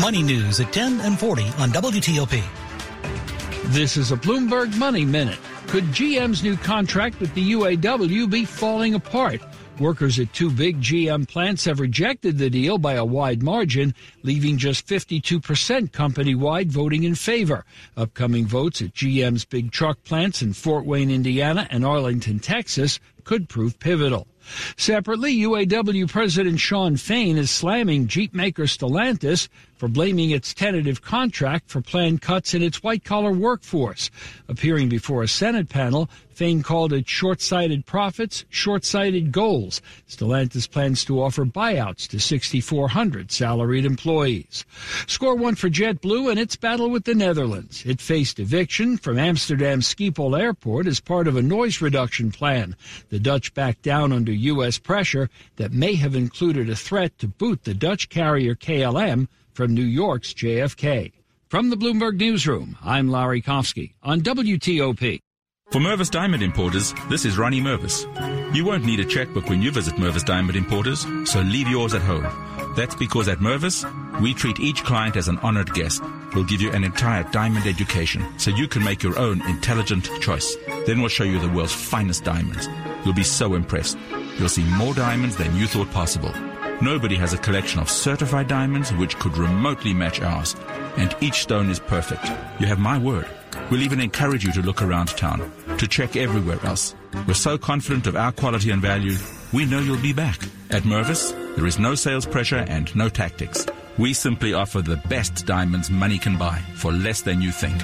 Money 0.00 0.22
news 0.22 0.58
at 0.60 0.72
10 0.72 1.00
and 1.02 1.18
40 1.18 1.42
on 1.58 1.70
WTOP. 1.70 2.42
This 3.66 3.96
is 3.96 4.12
a 4.12 4.16
Bloomberg 4.16 4.76
Money 4.76 5.04
Minute. 5.04 5.38
Could 5.68 5.84
GM's 5.84 6.42
new 6.42 6.56
contract 6.56 7.20
with 7.20 7.32
the 7.34 7.52
UAW 7.52 8.28
be 8.28 8.44
falling 8.44 8.94
apart? 8.94 9.40
Workers 9.80 10.18
at 10.18 10.34
two 10.34 10.50
big 10.50 10.82
GM 10.82 11.26
plants 11.26 11.64
have 11.64 11.80
rejected 11.80 12.36
the 12.36 12.50
deal 12.50 12.76
by 12.76 12.92
a 12.92 13.04
wide 13.04 13.42
margin, 13.42 13.94
leaving 14.22 14.58
just 14.58 14.86
52% 14.86 15.90
company 15.90 16.34
wide 16.34 16.70
voting 16.70 17.04
in 17.04 17.14
favor. 17.14 17.64
Upcoming 17.96 18.46
votes 18.46 18.82
at 18.82 18.92
GM's 18.92 19.46
big 19.46 19.70
truck 19.70 20.04
plants 20.04 20.42
in 20.42 20.52
Fort 20.52 20.84
Wayne, 20.84 21.10
Indiana 21.10 21.66
and 21.70 21.86
Arlington, 21.86 22.40
Texas 22.40 23.00
could 23.24 23.48
prove 23.48 23.78
pivotal. 23.78 24.26
Separately, 24.76 25.34
UAW 25.38 26.10
President 26.10 26.60
Shawn 26.60 26.98
Fain 26.98 27.38
is 27.38 27.50
slamming 27.50 28.06
Jeep 28.06 28.34
maker 28.34 28.64
Stellantis 28.64 29.48
for 29.80 29.88
blaming 29.88 30.30
its 30.30 30.52
tentative 30.52 31.00
contract 31.00 31.70
for 31.70 31.80
planned 31.80 32.20
cuts 32.20 32.52
in 32.52 32.62
its 32.62 32.82
white 32.82 33.02
collar 33.02 33.32
workforce. 33.32 34.10
Appearing 34.46 34.90
before 34.90 35.22
a 35.22 35.28
Senate 35.28 35.70
panel, 35.70 36.10
Fain 36.40 36.62
called 36.62 36.94
it 36.94 37.06
short 37.06 37.42
sighted 37.42 37.84
profits, 37.84 38.46
short 38.48 38.82
sighted 38.82 39.30
goals. 39.30 39.82
Stellantis 40.08 40.70
plans 40.70 41.04
to 41.04 41.20
offer 41.20 41.44
buyouts 41.44 42.08
to 42.08 42.18
6,400 42.18 43.30
salaried 43.30 43.84
employees. 43.84 44.64
Score 45.06 45.34
one 45.34 45.54
for 45.54 45.68
JetBlue 45.68 46.32
in 46.32 46.38
its 46.38 46.56
battle 46.56 46.88
with 46.88 47.04
the 47.04 47.14
Netherlands. 47.14 47.84
It 47.84 48.00
faced 48.00 48.40
eviction 48.40 48.96
from 48.96 49.18
Amsterdam 49.18 49.80
Schiphol 49.82 50.40
Airport 50.40 50.86
as 50.86 50.98
part 50.98 51.28
of 51.28 51.36
a 51.36 51.42
noise 51.42 51.82
reduction 51.82 52.32
plan. 52.32 52.74
The 53.10 53.18
Dutch 53.18 53.52
backed 53.52 53.82
down 53.82 54.10
under 54.10 54.32
U.S. 54.32 54.78
pressure 54.78 55.28
that 55.56 55.74
may 55.74 55.94
have 55.96 56.14
included 56.14 56.70
a 56.70 56.74
threat 56.74 57.18
to 57.18 57.28
boot 57.28 57.64
the 57.64 57.74
Dutch 57.74 58.08
carrier 58.08 58.54
KLM 58.54 59.28
from 59.60 59.74
New 59.74 59.84
York's 59.84 60.32
JFK. 60.32 61.12
From 61.48 61.68
the 61.68 61.76
Bloomberg 61.76 62.16
Newsroom, 62.16 62.78
I'm 62.82 63.10
Larry 63.10 63.42
Kofsky 63.42 63.92
on 64.02 64.22
WTOP. 64.22 65.18
For 65.70 65.78
Mervis 65.78 66.10
Diamond 66.10 66.42
Importers, 66.42 66.94
this 67.10 67.26
is 67.26 67.36
Ronnie 67.36 67.60
Mervis. 67.60 68.06
You 68.56 68.64
won't 68.64 68.86
need 68.86 69.00
a 69.00 69.04
checkbook 69.04 69.50
when 69.50 69.60
you 69.60 69.70
visit 69.70 69.96
Mervis 69.96 70.24
Diamond 70.24 70.56
Importers, 70.56 71.06
so 71.30 71.42
leave 71.42 71.68
yours 71.68 71.92
at 71.92 72.00
home. 72.00 72.26
That's 72.74 72.94
because 72.94 73.28
at 73.28 73.40
Mervis, 73.40 73.84
we 74.22 74.32
treat 74.32 74.58
each 74.60 74.82
client 74.82 75.16
as 75.16 75.28
an 75.28 75.36
honored 75.40 75.74
guest. 75.74 76.02
We'll 76.34 76.44
give 76.44 76.62
you 76.62 76.72
an 76.72 76.82
entire 76.82 77.24
diamond 77.24 77.66
education 77.66 78.24
so 78.38 78.50
you 78.50 78.66
can 78.66 78.82
make 78.82 79.02
your 79.02 79.18
own 79.18 79.46
intelligent 79.46 80.08
choice. 80.22 80.56
Then 80.86 81.00
we'll 81.00 81.10
show 81.10 81.24
you 81.24 81.38
the 81.38 81.50
world's 81.50 81.74
finest 81.74 82.24
diamonds. 82.24 82.66
You'll 83.04 83.12
be 83.12 83.24
so 83.24 83.52
impressed. 83.52 83.98
You'll 84.38 84.48
see 84.48 84.64
more 84.78 84.94
diamonds 84.94 85.36
than 85.36 85.54
you 85.54 85.66
thought 85.66 85.90
possible. 85.90 86.32
Nobody 86.82 87.16
has 87.16 87.34
a 87.34 87.38
collection 87.38 87.78
of 87.78 87.90
certified 87.90 88.48
diamonds 88.48 88.90
which 88.94 89.18
could 89.18 89.36
remotely 89.36 89.92
match 89.92 90.22
ours. 90.22 90.56
And 90.96 91.14
each 91.20 91.42
stone 91.42 91.68
is 91.68 91.78
perfect. 91.78 92.24
You 92.58 92.66
have 92.66 92.78
my 92.78 92.96
word. 92.96 93.26
We'll 93.70 93.82
even 93.82 94.00
encourage 94.00 94.44
you 94.44 94.52
to 94.52 94.62
look 94.62 94.80
around 94.80 95.08
town, 95.08 95.52
to 95.76 95.86
check 95.86 96.16
everywhere 96.16 96.58
else. 96.64 96.94
We're 97.26 97.34
so 97.34 97.58
confident 97.58 98.06
of 98.06 98.16
our 98.16 98.32
quality 98.32 98.70
and 98.70 98.80
value, 98.80 99.16
we 99.52 99.66
know 99.66 99.80
you'll 99.80 100.00
be 100.00 100.14
back. 100.14 100.40
At 100.70 100.84
Mervis, 100.84 101.32
there 101.54 101.66
is 101.66 101.78
no 101.78 101.94
sales 101.94 102.24
pressure 102.24 102.64
and 102.66 102.94
no 102.96 103.10
tactics. 103.10 103.66
We 103.98 104.14
simply 104.14 104.54
offer 104.54 104.80
the 104.80 104.96
best 104.96 105.44
diamonds 105.44 105.90
money 105.90 106.16
can 106.16 106.38
buy 106.38 106.62
for 106.76 106.92
less 106.92 107.20
than 107.20 107.42
you 107.42 107.52
think. 107.52 107.76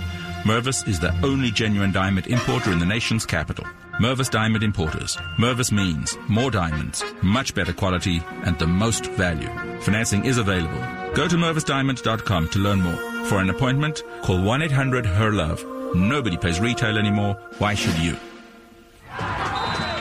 Mervis 0.44 0.88
is 0.88 1.00
the 1.00 1.14
only 1.22 1.50
genuine 1.50 1.92
diamond 1.92 2.28
importer 2.28 2.72
in 2.72 2.78
the 2.78 2.86
nation's 2.86 3.26
capital. 3.26 3.66
Mervis 3.98 4.30
Diamond 4.30 4.62
Importers. 4.62 5.16
Mervis 5.38 5.72
means 5.72 6.18
more 6.28 6.50
diamonds, 6.50 7.02
much 7.22 7.54
better 7.54 7.72
quality, 7.72 8.22
and 8.44 8.58
the 8.58 8.66
most 8.66 9.06
value. 9.12 9.48
Financing 9.80 10.26
is 10.26 10.36
available. 10.36 10.78
Go 11.14 11.26
to 11.26 11.36
mervisdiamond.com 11.36 12.48
to 12.50 12.58
learn 12.58 12.82
more. 12.82 13.24
For 13.24 13.40
an 13.40 13.48
appointment, 13.48 14.02
call 14.20 14.36
1-800-HER-LOVE. 14.38 15.94
Nobody 15.96 16.36
pays 16.36 16.60
retail 16.60 16.98
anymore. 16.98 17.38
Why 17.56 17.74
should 17.74 17.96
you? 17.96 18.16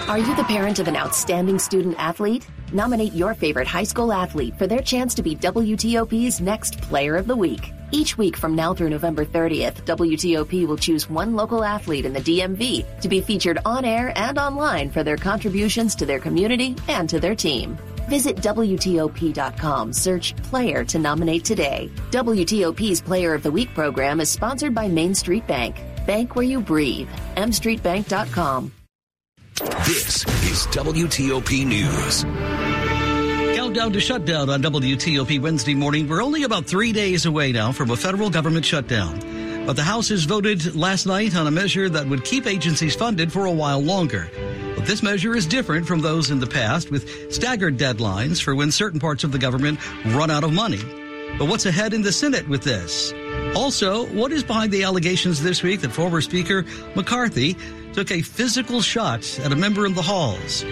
Are 0.09 0.19
you 0.19 0.35
the 0.35 0.43
parent 0.43 0.79
of 0.79 0.89
an 0.89 0.97
outstanding 0.97 1.57
student 1.57 1.95
athlete? 1.97 2.45
Nominate 2.73 3.13
your 3.13 3.33
favorite 3.33 3.67
high 3.67 3.83
school 3.83 4.11
athlete 4.11 4.57
for 4.57 4.67
their 4.67 4.81
chance 4.81 5.13
to 5.15 5.23
be 5.23 5.37
WTOP's 5.37 6.41
next 6.41 6.81
Player 6.81 7.15
of 7.15 7.27
the 7.27 7.35
Week. 7.35 7.71
Each 7.95 8.17
week 8.17 8.35
from 8.35 8.55
now 8.55 8.73
through 8.73 8.89
November 8.89 9.23
30th, 9.23 9.85
WTOP 9.85 10.67
will 10.67 10.75
choose 10.75 11.09
one 11.09 11.33
local 11.33 11.63
athlete 11.63 12.03
in 12.03 12.11
the 12.11 12.19
DMV 12.19 12.99
to 12.99 13.07
be 13.07 13.21
featured 13.21 13.57
on 13.63 13.85
air 13.85 14.11
and 14.17 14.37
online 14.37 14.89
for 14.89 15.01
their 15.01 15.15
contributions 15.15 15.95
to 15.95 16.05
their 16.05 16.19
community 16.19 16.75
and 16.89 17.09
to 17.09 17.21
their 17.21 17.35
team. 17.35 17.77
Visit 18.09 18.35
WTOP.com, 18.35 19.93
search 19.93 20.35
Player 20.43 20.83
to 20.83 20.99
nominate 20.99 21.45
today. 21.45 21.89
WTOP's 22.11 22.99
Player 22.99 23.33
of 23.33 23.43
the 23.43 23.51
Week 23.51 23.73
program 23.73 24.19
is 24.19 24.29
sponsored 24.29 24.75
by 24.75 24.89
Main 24.89 25.15
Street 25.15 25.47
Bank. 25.47 25.81
Bank 26.05 26.35
where 26.35 26.43
you 26.43 26.59
breathe. 26.59 27.07
mstreetbank.com. 27.37 28.73
This 29.85 30.25
is 30.43 30.67
WTOP 30.67 31.65
News. 31.65 32.54
Countdown 33.75 33.91
to 33.91 33.99
shutdown 33.99 34.49
on 34.49 34.61
WTOP 34.61 35.41
Wednesday 35.41 35.75
morning. 35.75 36.07
We're 36.07 36.23
only 36.23 36.43
about 36.43 36.65
three 36.65 36.93
days 36.93 37.25
away 37.25 37.51
now 37.51 37.73
from 37.73 37.91
a 37.91 37.97
federal 37.97 38.29
government 38.29 38.63
shutdown. 38.63 39.65
But 39.65 39.75
the 39.75 39.83
House 39.83 40.07
has 40.07 40.23
voted 40.23 40.77
last 40.77 41.05
night 41.05 41.35
on 41.35 41.45
a 41.45 41.51
measure 41.51 41.89
that 41.89 42.07
would 42.07 42.23
keep 42.23 42.47
agencies 42.47 42.95
funded 42.95 43.33
for 43.33 43.47
a 43.47 43.51
while 43.51 43.81
longer. 43.81 44.29
But 44.77 44.85
this 44.85 45.03
measure 45.03 45.35
is 45.35 45.45
different 45.45 45.85
from 45.85 45.99
those 45.99 46.31
in 46.31 46.39
the 46.39 46.47
past 46.47 46.89
with 46.89 47.33
staggered 47.33 47.77
deadlines 47.77 48.41
for 48.41 48.55
when 48.55 48.71
certain 48.71 49.01
parts 49.01 49.25
of 49.25 49.33
the 49.33 49.39
government 49.39 49.77
run 50.05 50.31
out 50.31 50.45
of 50.45 50.53
money. 50.53 50.79
But 51.37 51.49
what's 51.49 51.65
ahead 51.65 51.93
in 51.93 52.01
the 52.01 52.13
Senate 52.13 52.47
with 52.47 52.63
this? 52.63 53.11
Also, 53.57 54.05
what 54.13 54.31
is 54.31 54.41
behind 54.41 54.71
the 54.71 54.83
allegations 54.83 55.43
this 55.43 55.63
week 55.63 55.81
that 55.81 55.91
former 55.91 56.21
Speaker 56.21 56.63
McCarthy 56.95 57.57
took 57.91 58.09
a 58.09 58.21
physical 58.21 58.81
shot 58.81 59.37
at 59.39 59.51
a 59.51 59.55
member 59.57 59.85
in 59.85 59.95
the 59.95 60.01
halls? 60.01 60.63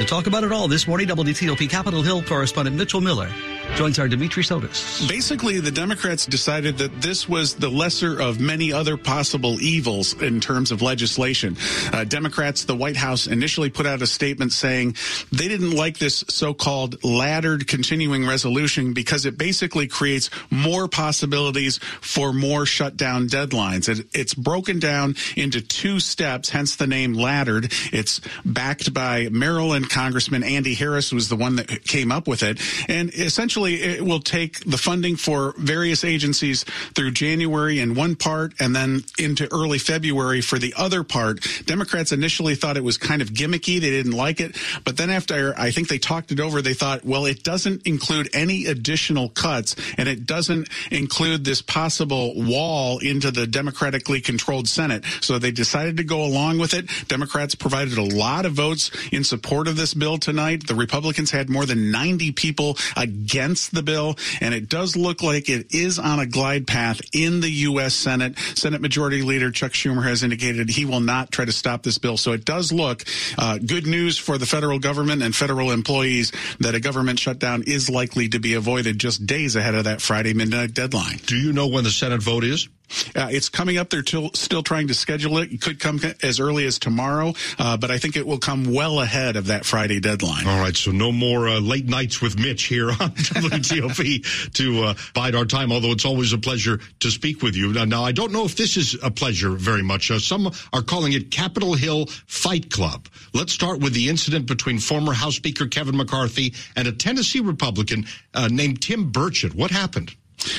To 0.00 0.06
talk 0.06 0.26
about 0.26 0.44
it 0.44 0.50
all 0.50 0.66
this 0.66 0.88
morning, 0.88 1.08
WTOP 1.08 1.68
Capitol 1.68 2.00
Hill 2.00 2.22
correspondent 2.22 2.74
Mitchell 2.74 3.02
Miller 3.02 3.28
joins 3.76 3.98
our 3.98 4.08
Dimitri 4.08 4.42
Sotis. 4.42 5.08
Basically, 5.08 5.60
the 5.60 5.70
Democrats 5.70 6.26
decided 6.26 6.78
that 6.78 7.00
this 7.00 7.28
was 7.28 7.54
the 7.54 7.68
lesser 7.68 8.20
of 8.20 8.40
many 8.40 8.72
other 8.72 8.96
possible 8.96 9.60
evils 9.60 10.12
in 10.22 10.40
terms 10.40 10.70
of 10.70 10.82
legislation. 10.82 11.56
Uh, 11.92 12.04
Democrats, 12.04 12.64
the 12.64 12.76
White 12.76 12.96
House 12.96 13.26
initially 13.26 13.70
put 13.70 13.86
out 13.86 14.02
a 14.02 14.06
statement 14.06 14.52
saying 14.52 14.96
they 15.32 15.48
didn't 15.48 15.72
like 15.72 15.98
this 15.98 16.24
so-called 16.28 17.02
laddered 17.04 17.66
continuing 17.66 18.26
resolution 18.26 18.92
because 18.92 19.26
it 19.26 19.38
basically 19.38 19.86
creates 19.86 20.30
more 20.50 20.88
possibilities 20.88 21.78
for 22.00 22.32
more 22.32 22.66
shutdown 22.66 23.28
deadlines. 23.28 23.88
It, 23.88 24.06
it's 24.12 24.34
broken 24.34 24.78
down 24.78 25.16
into 25.36 25.60
two 25.60 26.00
steps, 26.00 26.50
hence 26.50 26.76
the 26.76 26.86
name 26.86 27.14
laddered. 27.14 27.72
It's 27.92 28.20
backed 28.44 28.92
by 28.92 29.28
Maryland 29.30 29.90
Congressman 29.90 30.42
Andy 30.42 30.74
Harris 30.74 31.10
who 31.10 31.16
was 31.16 31.28
the 31.28 31.36
one 31.36 31.56
that 31.56 31.84
came 31.84 32.12
up 32.12 32.26
with 32.26 32.42
it. 32.42 32.60
And 32.88 33.12
essentially 33.14 33.59
it 33.66 34.02
will 34.02 34.20
take 34.20 34.60
the 34.64 34.78
funding 34.78 35.16
for 35.16 35.54
various 35.58 36.04
agencies 36.04 36.64
through 36.94 37.12
January 37.12 37.80
in 37.80 37.94
one 37.94 38.16
part 38.16 38.54
and 38.60 38.74
then 38.74 39.02
into 39.18 39.52
early 39.52 39.78
February 39.78 40.40
for 40.40 40.58
the 40.58 40.74
other 40.76 41.02
part. 41.04 41.46
Democrats 41.66 42.12
initially 42.12 42.54
thought 42.54 42.76
it 42.76 42.84
was 42.84 42.98
kind 42.98 43.22
of 43.22 43.30
gimmicky. 43.30 43.80
They 43.80 43.90
didn't 43.90 44.12
like 44.12 44.40
it. 44.40 44.56
But 44.84 44.96
then 44.96 45.10
after 45.10 45.54
I 45.58 45.70
think 45.70 45.88
they 45.88 45.98
talked 45.98 46.32
it 46.32 46.40
over, 46.40 46.62
they 46.62 46.74
thought, 46.74 47.04
well, 47.04 47.26
it 47.26 47.42
doesn't 47.42 47.86
include 47.86 48.28
any 48.32 48.66
additional 48.66 49.28
cuts 49.30 49.76
and 49.96 50.08
it 50.08 50.26
doesn't 50.26 50.68
include 50.90 51.44
this 51.44 51.62
possible 51.62 52.32
wall 52.36 52.98
into 52.98 53.30
the 53.30 53.46
democratically 53.46 54.20
controlled 54.20 54.68
Senate. 54.68 55.04
So 55.20 55.38
they 55.38 55.50
decided 55.50 55.96
to 55.98 56.04
go 56.04 56.24
along 56.24 56.58
with 56.58 56.74
it. 56.74 56.88
Democrats 57.08 57.54
provided 57.54 57.98
a 57.98 58.02
lot 58.02 58.46
of 58.46 58.52
votes 58.52 58.90
in 59.12 59.24
support 59.24 59.68
of 59.68 59.76
this 59.76 59.94
bill 59.94 60.18
tonight. 60.18 60.66
The 60.66 60.74
Republicans 60.74 61.30
had 61.30 61.48
more 61.50 61.66
than 61.66 61.90
90 61.90 62.32
people 62.32 62.76
against 62.96 63.49
the 63.54 63.82
bill, 63.82 64.16
and 64.40 64.54
it 64.54 64.68
does 64.68 64.96
look 64.96 65.22
like 65.22 65.48
it 65.48 65.74
is 65.74 65.98
on 65.98 66.18
a 66.18 66.26
glide 66.26 66.66
path 66.66 67.00
in 67.12 67.40
the 67.40 67.50
U.S. 67.50 67.94
Senate. 67.94 68.38
Senate 68.54 68.80
Majority 68.80 69.22
Leader 69.22 69.50
Chuck 69.50 69.72
Schumer 69.72 70.04
has 70.04 70.22
indicated 70.22 70.70
he 70.70 70.84
will 70.84 71.00
not 71.00 71.30
try 71.30 71.44
to 71.44 71.52
stop 71.52 71.82
this 71.82 71.98
bill. 71.98 72.16
So 72.16 72.32
it 72.32 72.44
does 72.44 72.72
look 72.72 73.04
uh, 73.38 73.58
good 73.58 73.86
news 73.86 74.18
for 74.18 74.38
the 74.38 74.46
federal 74.46 74.78
government 74.78 75.22
and 75.22 75.34
federal 75.34 75.70
employees 75.70 76.32
that 76.60 76.74
a 76.74 76.80
government 76.80 77.18
shutdown 77.18 77.64
is 77.66 77.90
likely 77.90 78.28
to 78.28 78.38
be 78.38 78.54
avoided 78.54 78.98
just 78.98 79.26
days 79.26 79.56
ahead 79.56 79.74
of 79.74 79.84
that 79.84 80.00
Friday 80.00 80.34
midnight 80.34 80.74
deadline. 80.74 81.18
Do 81.26 81.36
you 81.36 81.52
know 81.52 81.68
when 81.68 81.84
the 81.84 81.90
Senate 81.90 82.22
vote 82.22 82.44
is? 82.44 82.68
Uh, 83.14 83.28
it's 83.30 83.48
coming 83.48 83.78
up. 83.78 83.90
They're 83.90 84.02
till, 84.02 84.30
still 84.34 84.62
trying 84.62 84.88
to 84.88 84.94
schedule 84.94 85.38
it. 85.38 85.52
It 85.52 85.60
could 85.60 85.80
come 85.80 86.00
as 86.22 86.40
early 86.40 86.66
as 86.66 86.78
tomorrow, 86.78 87.34
uh, 87.58 87.76
but 87.76 87.90
I 87.90 87.98
think 87.98 88.16
it 88.16 88.26
will 88.26 88.38
come 88.38 88.72
well 88.72 89.00
ahead 89.00 89.36
of 89.36 89.46
that 89.46 89.64
Friday 89.64 90.00
deadline. 90.00 90.46
All 90.46 90.60
right, 90.60 90.76
so 90.76 90.90
no 90.90 91.12
more 91.12 91.48
uh, 91.48 91.60
late 91.60 91.86
nights 91.86 92.20
with 92.20 92.38
Mitch 92.38 92.64
here 92.64 92.90
on 92.90 93.10
WTOP 93.10 94.52
to 94.54 94.84
uh, 94.84 94.94
bide 95.14 95.34
our 95.34 95.44
time, 95.44 95.72
although 95.72 95.92
it's 95.92 96.04
always 96.04 96.32
a 96.32 96.38
pleasure 96.38 96.80
to 97.00 97.10
speak 97.10 97.42
with 97.42 97.56
you. 97.56 97.72
Now, 97.72 97.84
now 97.84 98.04
I 98.04 98.12
don't 98.12 98.32
know 98.32 98.44
if 98.44 98.56
this 98.56 98.76
is 98.76 98.96
a 99.02 99.10
pleasure 99.10 99.50
very 99.50 99.82
much. 99.82 100.10
Uh, 100.10 100.18
some 100.18 100.50
are 100.72 100.82
calling 100.82 101.12
it 101.12 101.30
Capitol 101.30 101.74
Hill 101.74 102.06
Fight 102.26 102.70
Club. 102.70 103.08
Let's 103.32 103.52
start 103.52 103.80
with 103.80 103.94
the 103.94 104.08
incident 104.08 104.46
between 104.46 104.78
former 104.78 105.12
House 105.12 105.36
Speaker 105.36 105.66
Kevin 105.66 105.96
McCarthy 105.96 106.54
and 106.76 106.88
a 106.88 106.92
Tennessee 106.92 107.40
Republican 107.40 108.06
uh, 108.34 108.48
named 108.50 108.82
Tim 108.82 109.10
Burchett. 109.12 109.54
What 109.54 109.70
happened? 109.70 110.14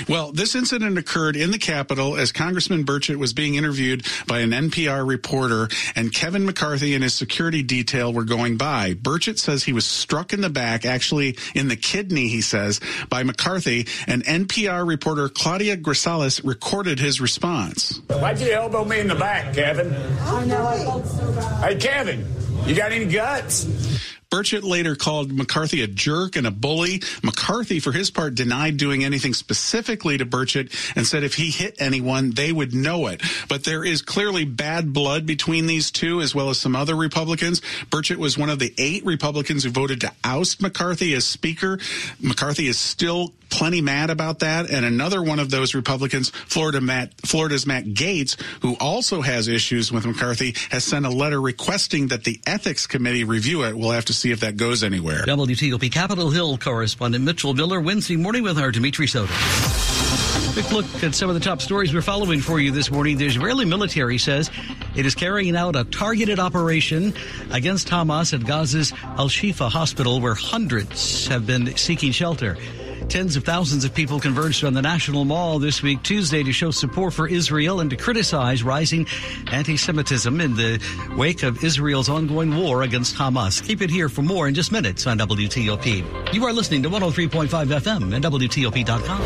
Well, 0.07 0.31
this 0.31 0.55
incident 0.55 0.97
occurred 0.97 1.35
in 1.35 1.51
the 1.51 1.57
Capitol 1.57 2.15
as 2.15 2.31
Congressman 2.31 2.85
Burchett 2.85 3.17
was 3.17 3.33
being 3.33 3.55
interviewed 3.55 4.05
by 4.27 4.39
an 4.39 4.51
NPR 4.51 5.07
reporter, 5.07 5.69
and 5.95 6.13
Kevin 6.13 6.45
McCarthy 6.45 6.93
and 6.95 7.03
his 7.03 7.13
security 7.13 7.63
detail 7.63 8.13
were 8.13 8.23
going 8.23 8.57
by. 8.57 8.93
Burchett 8.93 9.39
says 9.39 9.63
he 9.63 9.73
was 9.73 9.85
struck 9.85 10.33
in 10.33 10.41
the 10.41 10.49
back, 10.49 10.85
actually 10.85 11.37
in 11.55 11.67
the 11.67 11.75
kidney, 11.75 12.27
he 12.27 12.41
says, 12.41 12.79
by 13.09 13.23
McCarthy, 13.23 13.87
and 14.07 14.23
NPR 14.25 14.87
reporter 14.87 15.29
Claudia 15.29 15.77
Grisales 15.77 16.45
recorded 16.45 16.99
his 16.99 17.21
response. 17.21 18.01
Why'd 18.07 18.39
you 18.39 18.51
elbow 18.51 18.85
me 18.85 18.99
in 18.99 19.07
the 19.07 19.15
back, 19.15 19.53
Kevin? 19.53 19.93
I 20.21 20.45
know, 20.45 20.65
I 20.65 20.77
felt 20.79 21.05
so 21.07 21.31
bad. 21.33 21.63
Hey, 21.63 21.79
Kevin, 21.79 22.27
you 22.65 22.75
got 22.75 22.91
any 22.91 23.05
guts? 23.05 24.10
Burchett 24.31 24.63
later 24.63 24.95
called 24.95 25.29
McCarthy 25.33 25.81
a 25.81 25.87
jerk 25.87 26.37
and 26.37 26.47
a 26.47 26.51
bully. 26.51 27.01
McCarthy, 27.21 27.81
for 27.81 27.91
his 27.91 28.09
part, 28.09 28.33
denied 28.33 28.77
doing 28.77 29.03
anything 29.03 29.33
specifically 29.33 30.17
to 30.17 30.25
Burchett 30.25 30.73
and 30.95 31.05
said 31.05 31.23
if 31.23 31.35
he 31.35 31.51
hit 31.51 31.75
anyone, 31.79 32.31
they 32.31 32.53
would 32.53 32.73
know 32.73 33.07
it. 33.07 33.21
But 33.49 33.65
there 33.65 33.83
is 33.83 34.01
clearly 34.01 34.45
bad 34.45 34.93
blood 34.93 35.25
between 35.25 35.67
these 35.67 35.91
two, 35.91 36.21
as 36.21 36.33
well 36.33 36.49
as 36.49 36.57
some 36.57 36.77
other 36.77 36.95
Republicans. 36.95 37.59
Burchett 37.89 38.15
was 38.15 38.37
one 38.37 38.49
of 38.49 38.59
the 38.59 38.73
eight 38.77 39.05
Republicans 39.05 39.65
who 39.65 39.69
voted 39.69 39.99
to 40.01 40.11
oust 40.23 40.61
McCarthy 40.61 41.13
as 41.13 41.25
Speaker. 41.25 41.77
McCarthy 42.21 42.69
is 42.69 42.79
still 42.79 43.33
plenty 43.51 43.81
mad 43.81 44.09
about 44.09 44.39
that. 44.39 44.71
And 44.71 44.85
another 44.85 45.21
one 45.21 45.37
of 45.37 45.51
those 45.51 45.75
Republicans, 45.75 46.29
Florida 46.29 46.81
Matt, 46.81 47.13
Florida's 47.21 47.67
Matt 47.67 47.85
Gaetz, 47.85 48.41
who 48.61 48.75
also 48.79 49.21
has 49.21 49.47
issues 49.47 49.91
with 49.91 50.05
McCarthy, 50.05 50.55
has 50.71 50.83
sent 50.83 51.05
a 51.05 51.09
letter 51.09 51.39
requesting 51.39 52.07
that 52.07 52.23
the 52.23 52.39
Ethics 52.47 52.87
Committee 52.87 53.23
review 53.23 53.63
it. 53.63 53.77
We'll 53.77 53.91
have 53.91 54.05
to 54.05 54.13
see 54.13 54.31
if 54.31 54.39
that 54.39 54.57
goes 54.57 54.83
anywhere. 54.83 55.23
WTOP 55.25 55.91
Capitol 55.91 56.31
Hill 56.31 56.57
correspondent 56.57 57.23
Mitchell 57.23 57.53
Miller 57.53 57.79
Wednesday 57.79 58.15
morning 58.15 58.43
with 58.43 58.57
our 58.57 58.71
Dimitri 58.71 59.05
Sotis. 59.05 59.91
Quick 60.53 60.71
look 60.71 61.03
at 61.03 61.15
some 61.15 61.29
of 61.29 61.35
the 61.35 61.39
top 61.39 61.61
stories 61.61 61.93
we're 61.93 62.01
following 62.01 62.41
for 62.41 62.59
you 62.59 62.71
this 62.71 62.91
morning. 62.91 63.17
The 63.17 63.25
Israeli 63.25 63.63
military 63.63 64.17
says 64.17 64.51
it 64.95 65.05
is 65.05 65.15
carrying 65.15 65.55
out 65.55 65.77
a 65.77 65.85
targeted 65.85 66.39
operation 66.39 67.13
against 67.51 67.87
Hamas 67.87 68.33
at 68.33 68.41
Gaza's 68.41 68.91
Al 69.01 69.29
Shifa 69.29 69.71
hospital, 69.71 70.19
where 70.19 70.35
hundreds 70.35 71.27
have 71.27 71.47
been 71.47 71.77
seeking 71.77 72.11
shelter. 72.11 72.57
Tens 73.11 73.35
of 73.35 73.43
thousands 73.43 73.83
of 73.83 73.93
people 73.93 74.21
converged 74.21 74.63
on 74.63 74.71
the 74.73 74.81
National 74.81 75.25
Mall 75.25 75.59
this 75.59 75.83
week, 75.83 76.01
Tuesday, 76.01 76.43
to 76.43 76.53
show 76.53 76.71
support 76.71 77.13
for 77.13 77.27
Israel 77.27 77.81
and 77.81 77.89
to 77.89 77.97
criticize 77.97 78.63
rising 78.63 79.05
anti 79.51 79.75
Semitism 79.75 80.39
in 80.39 80.55
the 80.55 80.81
wake 81.17 81.43
of 81.43 81.61
Israel's 81.61 82.07
ongoing 82.07 82.55
war 82.55 82.83
against 82.83 83.17
Hamas. 83.17 83.61
Keep 83.67 83.81
it 83.81 83.89
here 83.89 84.07
for 84.07 84.21
more 84.21 84.47
in 84.47 84.53
just 84.53 84.71
minutes 84.71 85.07
on 85.07 85.19
WTOP. 85.19 86.33
You 86.33 86.45
are 86.45 86.53
listening 86.53 86.83
to 86.83 86.89
103.5 86.89 87.49
FM 87.49 88.15
and 88.15 88.23
WTOP.com. 88.23 89.19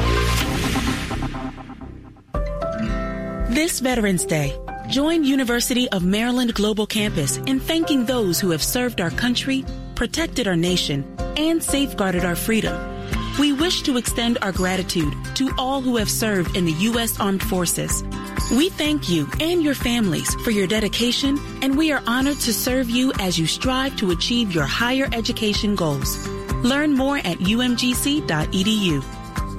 This 3.53 3.81
Veterans 3.81 4.25
Day, 4.25 4.57
join 4.89 5.23
University 5.23 5.87
of 5.89 6.03
Maryland 6.03 6.55
Global 6.55 6.87
Campus 6.87 7.37
in 7.37 7.59
thanking 7.59 8.07
those 8.07 8.39
who 8.39 8.49
have 8.49 8.63
served 8.63 8.99
our 8.99 9.11
country, 9.11 9.63
protected 9.93 10.47
our 10.47 10.55
nation, 10.55 11.05
and 11.37 11.61
safeguarded 11.61 12.25
our 12.25 12.35
freedom. 12.35 12.94
We 13.39 13.51
wish 13.51 13.81
to 13.83 13.97
extend 13.97 14.37
our 14.41 14.51
gratitude 14.53 15.13
to 15.35 15.51
all 15.57 15.81
who 15.81 15.97
have 15.97 16.09
served 16.09 16.55
in 16.55 16.63
the 16.65 16.71
U.S. 16.71 17.19
Armed 17.19 17.43
Forces. 17.43 18.03
We 18.51 18.69
thank 18.69 19.09
you 19.09 19.27
and 19.41 19.61
your 19.61 19.75
families 19.75 20.33
for 20.35 20.51
your 20.51 20.67
dedication, 20.67 21.37
and 21.61 21.77
we 21.77 21.91
are 21.91 22.01
honored 22.07 22.39
to 22.41 22.53
serve 22.53 22.89
you 22.89 23.11
as 23.19 23.37
you 23.37 23.47
strive 23.47 23.97
to 23.97 24.11
achieve 24.11 24.53
your 24.53 24.65
higher 24.65 25.09
education 25.11 25.75
goals. 25.75 26.27
Learn 26.63 26.93
more 26.93 27.17
at 27.17 27.39
umgc.edu. 27.39 29.03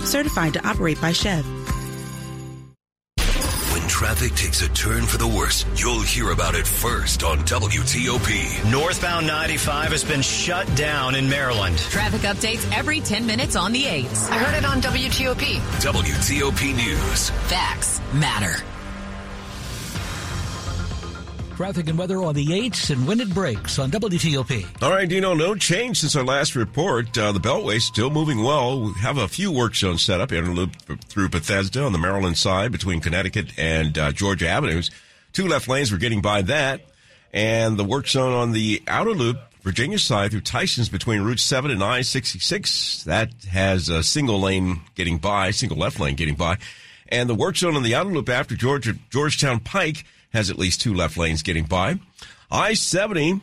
Certified 0.02 0.52
to 0.54 0.66
operate 0.66 1.00
by 1.00 1.12
Chev 1.12 1.55
traffic 4.26 4.44
takes 4.44 4.62
a 4.62 4.68
turn 4.70 5.06
for 5.06 5.18
the 5.18 5.26
worse, 5.26 5.64
you'll 5.76 6.00
hear 6.00 6.30
about 6.30 6.54
it 6.54 6.66
first 6.66 7.22
on 7.22 7.38
WTOP. 7.40 8.70
Northbound 8.70 9.26
95 9.26 9.92
has 9.92 10.04
been 10.04 10.22
shut 10.22 10.66
down 10.74 11.14
in 11.14 11.28
Maryland. 11.28 11.78
Traffic 11.78 12.22
updates 12.22 12.66
every 12.76 13.00
10 13.00 13.26
minutes 13.26 13.56
on 13.56 13.72
the 13.72 13.84
8s. 13.84 14.30
I 14.30 14.38
heard 14.38 14.58
it 14.58 14.64
on 14.64 14.80
WTOP. 14.80 15.58
WTOP 15.80 16.76
News. 16.76 17.30
Facts 17.48 18.00
matter. 18.14 18.75
Traffic 21.56 21.88
and 21.88 21.98
weather 21.98 22.22
on 22.22 22.34
the 22.34 22.44
8s 22.44 22.90
and 22.90 23.08
when 23.08 23.18
it 23.18 23.32
breaks 23.32 23.78
on 23.78 23.90
WTOP. 23.90 24.82
All 24.82 24.90
right, 24.90 25.08
Dino, 25.08 25.32
no 25.32 25.54
change 25.54 25.98
since 26.00 26.14
our 26.14 26.22
last 26.22 26.54
report. 26.54 27.16
Uh, 27.16 27.32
the 27.32 27.40
Beltway 27.40 27.80
still 27.80 28.10
moving 28.10 28.42
well. 28.42 28.78
We 28.78 28.92
have 29.00 29.16
a 29.16 29.26
few 29.26 29.50
work 29.50 29.74
zones 29.74 30.02
set 30.02 30.20
up, 30.20 30.32
inner 30.32 30.52
loop 30.52 30.76
through 31.04 31.30
Bethesda 31.30 31.82
on 31.82 31.92
the 31.92 31.98
Maryland 31.98 32.36
side 32.36 32.72
between 32.72 33.00
Connecticut 33.00 33.58
and 33.58 33.96
uh, 33.96 34.12
Georgia 34.12 34.46
Avenues. 34.46 34.90
Two 35.32 35.48
left 35.48 35.66
lanes, 35.66 35.90
we're 35.90 35.96
getting 35.96 36.20
by 36.20 36.42
that. 36.42 36.82
And 37.32 37.78
the 37.78 37.84
work 37.84 38.06
zone 38.06 38.34
on 38.34 38.52
the 38.52 38.82
outer 38.86 39.12
loop, 39.12 39.38
Virginia 39.62 39.98
side 39.98 40.32
through 40.32 40.42
Tyson's 40.42 40.90
between 40.90 41.22
Route 41.22 41.40
7 41.40 41.70
and 41.70 41.82
I-66. 41.82 43.04
That 43.04 43.30
has 43.50 43.88
a 43.88 44.02
single 44.02 44.42
lane 44.42 44.82
getting 44.94 45.16
by, 45.16 45.52
single 45.52 45.78
left 45.78 45.98
lane 46.00 46.16
getting 46.16 46.34
by. 46.34 46.58
And 47.08 47.30
the 47.30 47.34
work 47.34 47.56
zone 47.56 47.76
on 47.76 47.82
the 47.82 47.94
outer 47.94 48.10
loop 48.10 48.28
after 48.28 48.54
Georgia, 48.54 48.94
Georgetown 49.08 49.60
Pike 49.60 50.04
has 50.32 50.50
at 50.50 50.58
least 50.58 50.80
two 50.80 50.94
left 50.94 51.16
lanes 51.16 51.42
getting 51.42 51.64
by. 51.64 51.98
I-70 52.50 53.40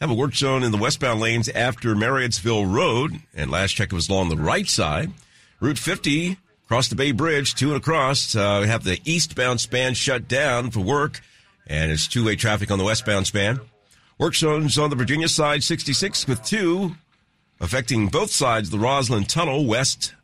have 0.00 0.10
a 0.10 0.14
work 0.14 0.34
zone 0.34 0.62
in 0.62 0.72
the 0.72 0.78
westbound 0.78 1.20
lanes 1.20 1.48
after 1.48 1.94
Marriottsville 1.94 2.72
Road, 2.72 3.20
and 3.34 3.50
last 3.50 3.72
check 3.72 3.92
it 3.92 3.94
was 3.94 4.08
along 4.08 4.28
the 4.28 4.36
right 4.36 4.68
side. 4.68 5.12
Route 5.60 5.78
50 5.78 6.38
Across 6.66 6.88
the 6.88 6.96
Bay 6.96 7.12
Bridge, 7.12 7.54
to 7.56 7.68
and 7.68 7.76
across, 7.76 8.34
uh, 8.34 8.60
we 8.62 8.68
have 8.68 8.84
the 8.84 8.98
eastbound 9.04 9.60
span 9.60 9.92
shut 9.92 10.26
down 10.26 10.70
for 10.70 10.80
work, 10.80 11.20
and 11.66 11.92
it's 11.92 12.08
two-way 12.08 12.36
traffic 12.36 12.70
on 12.70 12.78
the 12.78 12.84
westbound 12.84 13.26
span. 13.26 13.60
Work 14.18 14.34
zones 14.34 14.78
on 14.78 14.88
the 14.88 14.96
Virginia 14.96 15.28
side, 15.28 15.62
66 15.62 16.26
with 16.26 16.42
two, 16.42 16.96
affecting 17.60 18.08
both 18.08 18.30
sides 18.30 18.70
the 18.70 18.78
Rosslyn 18.78 19.26
Tunnel 19.28 19.66
west. 19.66 20.14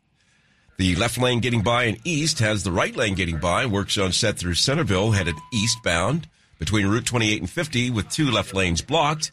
The 0.77 0.95
left 0.95 1.17
lane 1.17 1.39
getting 1.39 1.61
by 1.61 1.83
and 1.83 1.97
east 2.03 2.39
has 2.39 2.63
the 2.63 2.71
right 2.71 2.95
lane 2.95 3.15
getting 3.15 3.37
by. 3.37 3.65
Work 3.65 3.91
zone 3.91 4.11
set 4.11 4.37
through 4.37 4.55
Centreville, 4.55 5.11
headed 5.11 5.35
eastbound 5.53 6.27
between 6.57 6.87
Route 6.87 7.05
28 7.05 7.41
and 7.41 7.49
50 7.49 7.89
with 7.91 8.09
two 8.09 8.31
left 8.31 8.53
lanes 8.53 8.81
blocked. 8.81 9.31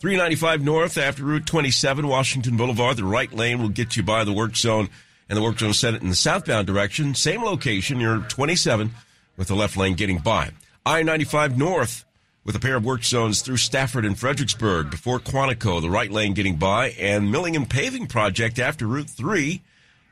395 0.00 0.62
north 0.62 0.98
after 0.98 1.24
Route 1.24 1.46
27, 1.46 2.06
Washington 2.06 2.56
Boulevard. 2.56 2.96
The 2.96 3.04
right 3.04 3.32
lane 3.32 3.60
will 3.60 3.68
get 3.68 3.96
you 3.96 4.02
by 4.02 4.24
the 4.24 4.32
work 4.32 4.56
zone 4.56 4.88
and 5.28 5.36
the 5.36 5.42
work 5.42 5.58
zone 5.58 5.72
set 5.72 5.94
in 5.94 6.08
the 6.08 6.14
southbound 6.14 6.66
direction. 6.66 7.14
Same 7.14 7.42
location, 7.42 7.98
near 7.98 8.18
27 8.18 8.90
with 9.36 9.48
the 9.48 9.54
left 9.54 9.76
lane 9.76 9.94
getting 9.94 10.18
by. 10.18 10.50
I-95 10.84 11.56
north 11.56 12.04
with 12.44 12.54
a 12.54 12.60
pair 12.60 12.76
of 12.76 12.84
work 12.84 13.02
zones 13.02 13.42
through 13.42 13.56
Stafford 13.56 14.04
and 14.04 14.18
Fredericksburg 14.18 14.90
before 14.90 15.18
Quantico, 15.18 15.82
the 15.82 15.90
right 15.90 16.10
lane 16.10 16.32
getting 16.32 16.56
by, 16.56 16.90
and 16.90 17.32
Millingham 17.32 17.66
Paving 17.66 18.06
Project 18.06 18.58
after 18.58 18.86
Route 18.86 19.10
3 19.10 19.62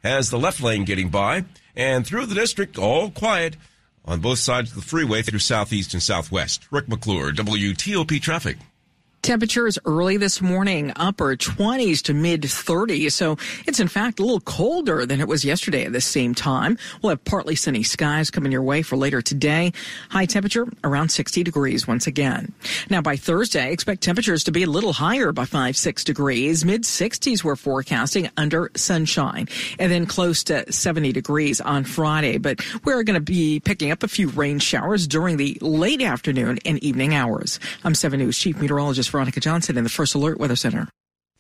has 0.05 0.31
the 0.31 0.39
left 0.39 0.61
lane 0.61 0.85
getting 0.85 1.09
by, 1.09 1.45
and 1.75 2.07
through 2.07 2.27
the 2.27 2.35
district, 2.35 2.79
all 2.79 3.11
quiet 3.11 3.57
on 4.05 4.21
both 4.21 4.39
sides 4.39 4.71
of 4.71 4.77
the 4.77 4.83
freeway 4.83 5.23
through 5.23 5.41
southeast 5.41 5.95
and 5.95 6.03
southwest. 6.03 6.69
Rick 6.71 6.89
McClure, 6.89 7.33
WTOP 7.33 8.21
Traffic. 8.21 8.59
Temperatures 9.25 9.79
early 9.87 10.19
this 10.19 10.43
morning, 10.43 10.93
upper 10.97 11.35
20s 11.35 12.03
to 12.03 12.13
mid 12.13 12.43
30s. 12.43 13.13
So 13.13 13.39
it's 13.67 13.81
in 13.81 13.89
fact 13.89 14.21
a 14.21 14.23
little 14.23 14.41
colder 14.41 15.07
than 15.07 15.19
it 15.19 15.27
was 15.27 15.47
yesterday 15.47 15.87
at 15.87 15.95
the 15.95 16.03
same 16.03 16.35
time. 16.35 16.77
We'll 17.01 17.09
have 17.09 17.25
partly 17.25 17.57
sunny 17.57 17.85
skies 17.85 18.31
coming 18.31 18.53
your 18.53 18.63
way 18.63 18.83
for 18.83 18.97
later 18.97 19.23
today. 19.23 19.73
High 20.11 20.27
temperature 20.27 20.69
around 20.85 21.09
60 21.09 21.43
degrees 21.43 21.89
once 21.89 22.07
again. 22.07 22.53
Now 22.91 23.01
by 23.01 23.17
Thursday, 23.17 23.73
expect 23.73 24.03
temperatures 24.03 24.45
to 24.45 24.53
be 24.53 24.65
a 24.65 24.67
little 24.67 24.93
higher 24.93 25.33
by 25.33 25.47
5, 25.47 25.75
6 25.75 26.05
degrees. 26.05 26.63
Mid 26.63 26.83
60s 26.83 27.43
we're 27.43 27.57
forecasting 27.57 28.29
under 28.37 28.71
sunshine 28.77 29.49
and 29.79 29.91
then 29.91 30.05
close 30.05 30.45
to 30.45 30.71
70 30.71 31.13
degrees 31.13 31.63
on 31.63 31.85
Friday. 31.85 32.37
But 32.37 32.61
we're 32.85 33.03
going 33.05 33.15
to 33.15 33.25
be 33.25 33.59
picking 33.61 33.91
up 33.91 34.03
a 34.03 34.09
few 34.09 34.29
rain 34.29 34.59
showers 34.59 35.07
during 35.07 35.39
the 35.39 35.57
late 35.63 36.03
afternoon 36.03 36.59
and 36.67 36.79
evening 36.85 37.15
hours. 37.15 37.59
I'm 37.85 37.95
7 37.95 38.21
News 38.21 38.37
Chief 38.37 38.61
Meteorologist 38.61 39.14
Veronica 39.15 39.39
Johnson 39.39 39.79
in 39.79 39.85
the 39.85 39.91
First 39.91 40.17
Alert 40.17 40.41
Weather 40.41 40.57
Center. 40.57 40.89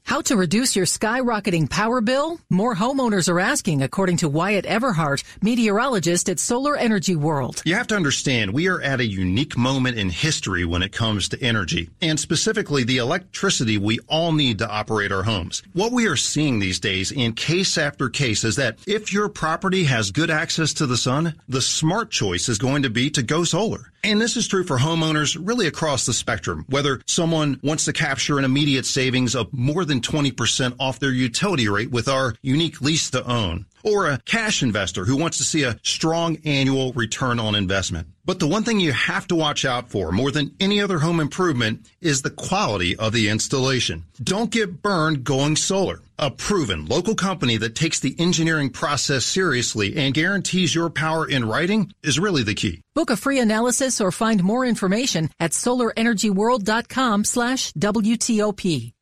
How 0.06 0.20
to 0.22 0.36
reduce 0.36 0.76
your 0.76 0.84
skyrocketing 0.84 1.68
power 1.70 2.02
bill? 2.02 2.38
More 2.50 2.74
homeowners 2.74 3.26
are 3.30 3.40
asking, 3.40 3.82
according 3.82 4.18
to 4.18 4.28
Wyatt 4.28 4.66
Everhart, 4.66 5.24
meteorologist 5.40 6.28
at 6.28 6.38
Solar 6.38 6.76
Energy 6.76 7.16
World. 7.16 7.62
You 7.64 7.74
have 7.76 7.86
to 7.86 7.96
understand, 7.96 8.52
we 8.52 8.68
are 8.68 8.82
at 8.82 9.00
a 9.00 9.06
unique 9.06 9.56
moment 9.56 9.96
in 9.96 10.10
history 10.10 10.66
when 10.66 10.82
it 10.82 10.92
comes 10.92 11.30
to 11.30 11.42
energy, 11.42 11.88
and 12.02 12.20
specifically 12.20 12.84
the 12.84 12.98
electricity 12.98 13.78
we 13.78 13.98
all 14.06 14.32
need 14.32 14.58
to 14.58 14.68
operate 14.68 15.10
our 15.10 15.22
homes. 15.22 15.62
What 15.72 15.90
we 15.90 16.06
are 16.06 16.16
seeing 16.16 16.58
these 16.58 16.78
days 16.78 17.10
in 17.10 17.32
case 17.32 17.78
after 17.78 18.10
case 18.10 18.44
is 18.44 18.56
that 18.56 18.76
if 18.86 19.10
your 19.10 19.30
property 19.30 19.84
has 19.84 20.10
good 20.10 20.30
access 20.30 20.74
to 20.74 20.86
the 20.86 20.98
sun, 20.98 21.34
the 21.48 21.62
smart 21.62 22.10
choice 22.10 22.50
is 22.50 22.58
going 22.58 22.82
to 22.82 22.90
be 22.90 23.08
to 23.08 23.22
go 23.22 23.42
solar. 23.42 23.90
And 24.04 24.20
this 24.20 24.36
is 24.36 24.46
true 24.46 24.64
for 24.64 24.76
homeowners 24.76 25.40
really 25.40 25.66
across 25.66 26.04
the 26.04 26.12
spectrum, 26.12 26.66
whether 26.68 27.00
someone 27.06 27.58
wants 27.62 27.86
to 27.86 27.94
capture 27.94 28.38
an 28.38 28.44
immediate 28.44 28.84
savings 28.84 29.34
of 29.34 29.50
more 29.50 29.86
than 29.86 29.93
20% 30.00 30.76
off 30.78 30.98
their 30.98 31.12
utility 31.12 31.68
rate 31.68 31.90
with 31.90 32.08
our 32.08 32.34
unique 32.42 32.80
lease 32.80 33.10
to 33.10 33.24
own, 33.30 33.66
or 33.82 34.06
a 34.06 34.18
cash 34.24 34.62
investor 34.62 35.04
who 35.04 35.16
wants 35.16 35.38
to 35.38 35.44
see 35.44 35.62
a 35.62 35.78
strong 35.82 36.38
annual 36.44 36.92
return 36.92 37.38
on 37.38 37.54
investment. 37.54 38.08
But 38.26 38.40
the 38.40 38.48
one 38.48 38.62
thing 38.62 38.80
you 38.80 38.92
have 38.92 39.26
to 39.28 39.34
watch 39.34 39.64
out 39.64 39.90
for 39.90 40.10
more 40.10 40.30
than 40.30 40.54
any 40.58 40.80
other 40.80 40.98
home 40.98 41.20
improvement 41.20 41.86
is 42.00 42.22
the 42.22 42.30
quality 42.30 42.96
of 42.96 43.12
the 43.12 43.28
installation. 43.28 44.04
Don't 44.22 44.50
get 44.50 44.80
burned 44.80 45.24
going 45.24 45.56
solar. 45.56 46.00
A 46.18 46.30
proven 46.30 46.86
local 46.86 47.16
company 47.16 47.56
that 47.58 47.74
takes 47.74 48.00
the 48.00 48.14
engineering 48.18 48.70
process 48.70 49.24
seriously 49.24 49.96
and 49.96 50.14
guarantees 50.14 50.74
your 50.74 50.88
power 50.88 51.28
in 51.28 51.44
writing 51.44 51.92
is 52.02 52.20
really 52.20 52.44
the 52.44 52.54
key. 52.54 52.80
Book 52.94 53.10
a 53.10 53.16
free 53.16 53.40
analysis 53.40 54.00
or 54.00 54.12
find 54.12 54.42
more 54.42 54.64
information 54.64 55.28
at 55.40 55.50
solarenergyworld.com 55.50 57.24
slash 57.24 57.72
WTOP. 57.72 58.93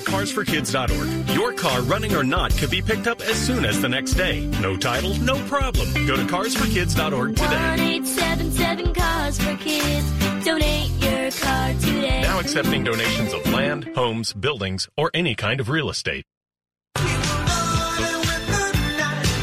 At 0.00 0.06
carsforkids.org. 0.06 1.30
Your 1.36 1.52
car, 1.52 1.82
running 1.82 2.14
or 2.14 2.24
not, 2.24 2.56
could 2.56 2.70
be 2.70 2.82
picked 2.82 3.06
up 3.06 3.20
as 3.20 3.36
soon 3.36 3.64
as 3.64 3.80
the 3.80 3.88
next 3.88 4.14
day. 4.14 4.46
No 4.60 4.76
title, 4.76 5.14
no 5.18 5.36
problem. 5.46 5.92
Go 6.06 6.16
to 6.16 6.24
carsforkids.org 6.24 7.36
today. 7.36 7.70
One 7.70 7.80
eight 7.80 8.06
seven 8.06 8.50
seven 8.52 8.94
cars 8.94 9.38
for 9.40 9.56
kids. 9.56 10.10
Donate 10.44 10.90
your 11.02 11.30
car 11.32 11.72
today. 11.74 12.22
Now 12.22 12.40
accepting 12.40 12.84
donations 12.84 13.32
of 13.32 13.46
land, 13.52 13.90
homes, 13.94 14.32
buildings, 14.32 14.88
or 14.96 15.10
any 15.14 15.34
kind 15.34 15.60
of 15.60 15.68
real 15.68 15.90
estate. 15.90 16.24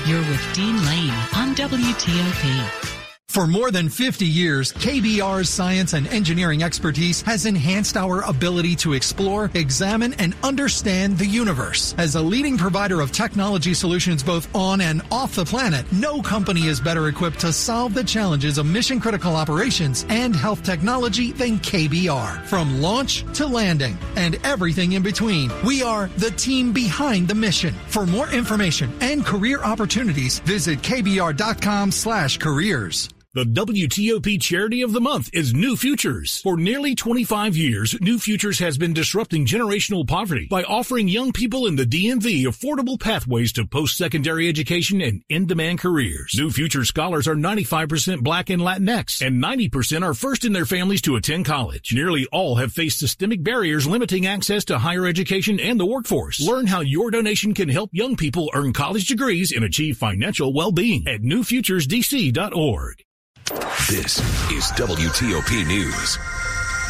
You're 0.05 0.19
with 0.19 0.53
Dean 0.53 0.85
Lane 0.85 1.09
on 1.35 1.53
WTOP. 1.55 2.96
For 3.29 3.45
more 3.45 3.69
than 3.69 3.89
50 3.89 4.25
years, 4.25 4.73
KBR's 4.73 5.49
science 5.49 5.93
and 5.93 6.07
engineering 6.07 6.63
expertise 6.63 7.21
has 7.21 7.45
enhanced 7.45 7.95
our 7.95 8.21
ability 8.21 8.75
to 8.77 8.93
explore, 8.93 9.51
examine, 9.53 10.13
and 10.13 10.33
understand 10.41 11.19
the 11.19 11.25
universe. 11.25 11.93
As 11.99 12.15
a 12.15 12.21
leading 12.21 12.57
provider 12.57 12.99
of 12.99 13.11
technology 13.11 13.75
solutions 13.75 14.23
both 14.23 14.47
on 14.55 14.81
and 14.81 15.03
off 15.11 15.35
the 15.35 15.45
planet, 15.45 15.85
no 15.91 16.19
company 16.21 16.65
is 16.67 16.79
better 16.79 17.09
equipped 17.09 17.39
to 17.41 17.53
solve 17.53 17.93
the 17.93 18.03
challenges 18.03 18.57
of 18.57 18.65
mission 18.65 18.99
critical 18.99 19.35
operations 19.35 20.05
and 20.09 20.35
health 20.35 20.63
technology 20.63 21.31
than 21.33 21.59
KBR. 21.59 22.43
From 22.45 22.81
launch 22.81 23.23
to 23.33 23.45
landing 23.45 23.99
and 24.15 24.39
everything 24.45 24.93
in 24.93 25.03
between, 25.03 25.51
we 25.63 25.83
are 25.83 26.07
the 26.17 26.31
team 26.31 26.71
behind 26.71 27.27
the 27.27 27.35
mission. 27.35 27.75
For 27.87 28.07
more 28.07 28.29
information 28.29 28.91
and 29.01 29.23
career 29.23 29.61
opportunities, 29.63 30.39
visit 30.39 30.81
kbr.com 30.81 31.91
slash 31.91 32.37
careers. 32.37 33.09
The 33.37 33.45
WTOP 33.45 34.41
Charity 34.41 34.81
of 34.81 34.93
the 34.93 34.99
Month 34.99 35.29
is 35.31 35.53
New 35.53 35.75
Futures. 35.75 36.41
For 36.41 36.57
nearly 36.57 36.95
25 36.95 37.55
years, 37.55 37.95
New 38.01 38.17
Futures 38.17 38.57
has 38.57 38.79
been 38.79 38.93
disrupting 38.93 39.45
generational 39.45 40.07
poverty 40.07 40.47
by 40.49 40.63
offering 40.63 41.07
young 41.07 41.31
people 41.31 41.67
in 41.67 41.75
the 41.75 41.85
DMV 41.85 42.45
affordable 42.45 42.99
pathways 42.99 43.51
to 43.53 43.67
post-secondary 43.67 44.49
education 44.49 45.01
and 45.01 45.21
in-demand 45.29 45.77
careers. 45.77 46.33
New 46.35 46.49
Futures 46.49 46.87
scholars 46.87 47.27
are 47.27 47.35
95% 47.35 48.23
Black 48.23 48.49
and 48.49 48.59
Latinx, 48.59 49.23
and 49.23 49.39
90% 49.39 50.01
are 50.01 50.15
first 50.15 50.43
in 50.43 50.51
their 50.51 50.65
families 50.65 51.03
to 51.03 51.15
attend 51.15 51.45
college. 51.45 51.93
Nearly 51.93 52.25
all 52.31 52.55
have 52.55 52.73
faced 52.73 52.97
systemic 52.97 53.43
barriers 53.43 53.85
limiting 53.85 54.25
access 54.25 54.65
to 54.65 54.79
higher 54.79 55.05
education 55.05 55.59
and 55.59 55.79
the 55.79 55.85
workforce. 55.85 56.41
Learn 56.41 56.65
how 56.65 56.79
your 56.79 57.11
donation 57.11 57.53
can 57.53 57.69
help 57.69 57.91
young 57.93 58.15
people 58.15 58.49
earn 58.55 58.73
college 58.73 59.05
degrees 59.05 59.51
and 59.51 59.63
achieve 59.63 59.95
financial 59.95 60.53
well-being 60.55 61.07
at 61.07 61.21
newfuturesdc.org. 61.21 63.03
This 63.89 64.19
is 64.51 64.65
WTOP 64.73 65.65
News. 65.65 66.17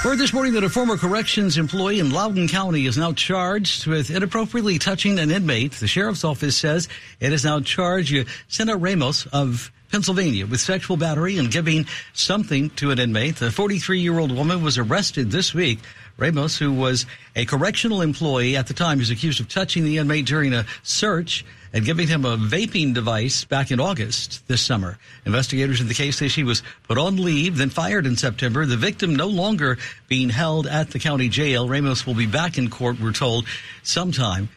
Heard 0.01 0.17
this 0.17 0.33
morning 0.33 0.53
that 0.53 0.63
a 0.63 0.69
former 0.69 0.97
corrections 0.97 1.60
employee 1.60 1.99
in 1.99 2.10
Loudoun 2.10 2.47
County 2.47 2.88
is 2.88 2.97
now 2.97 3.13
charged 3.13 3.86
with 3.86 4.10
inappropriately 4.10 4.79
touching 4.79 5.19
an 5.19 5.29
inmate. 5.29 5.73
The 5.73 5.86
sheriff's 5.86 6.23
office 6.23 6.57
says 6.57 6.89
it 7.19 7.31
has 7.31 7.45
now 7.45 7.60
charged 7.60 8.27
Senna 8.47 8.75
Ramos 8.75 9.27
of 9.27 9.71
Pennsylvania 9.91 10.47
with 10.47 10.60
sexual 10.60 10.97
battery 10.97 11.38
and 11.38 11.51
giving 11.51 11.86
something 12.13 12.71
to 12.71 12.89
an 12.89 12.97
inmate. 12.97 13.36
The 13.36 13.51
43 13.51 13.99
year 13.99 14.17
old 14.17 14.31
woman 14.31 14.63
was 14.63 14.79
arrested 14.79 15.29
this 15.29 15.53
week. 15.53 15.77
Ramos, 16.17 16.58
who 16.58 16.73
was 16.73 17.06
a 17.36 17.45
correctional 17.45 18.01
employee 18.01 18.58
at 18.58 18.67
the 18.67 18.73
time, 18.73 18.97
was 18.97 19.12
accused 19.12 19.39
of 19.39 19.47
touching 19.47 19.84
the 19.84 19.97
inmate 19.97 20.25
during 20.25 20.53
a 20.53 20.65
search 20.82 21.45
and 21.73 21.86
giving 21.86 22.08
him 22.08 22.25
a 22.25 22.38
vaping 22.38 22.93
device 22.93 23.43
back 23.45 23.69
in 23.69 23.80
August 23.80 24.47
this 24.47 24.62
summer. 24.62 24.97
Investigators 25.25 25.80
in 25.80 25.88
the 25.88 25.93
case 25.93 26.17
say 26.17 26.27
she 26.27 26.43
was 26.43 26.63
put 26.88 26.97
on 26.97 27.17
leave, 27.17 27.58
then 27.58 27.69
fired 27.69 28.08
in 28.08 28.15
September. 28.15 28.65
The 28.65 28.77
victim 28.77 29.15
no 29.15 29.27
longer 29.27 29.77
being 30.08 30.30
held 30.30 30.65
at 30.65 30.89
the 30.89 30.99
county 30.99 31.30
jail. 31.30 31.69
Ramos 31.69 32.08
will 32.08 32.15
be 32.15 32.25
back 32.25 32.58
in 32.58 32.69
court, 32.69 32.99
we're 32.99 33.12
told, 33.12 33.45
sometime 33.84 34.49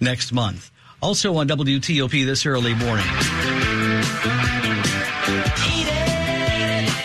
next 0.00 0.32
month. 0.32 0.70
Also 1.00 1.36
on 1.36 1.48
WTOP 1.48 2.24
this 2.24 2.44
early 2.44 2.74
morning. 2.74 3.06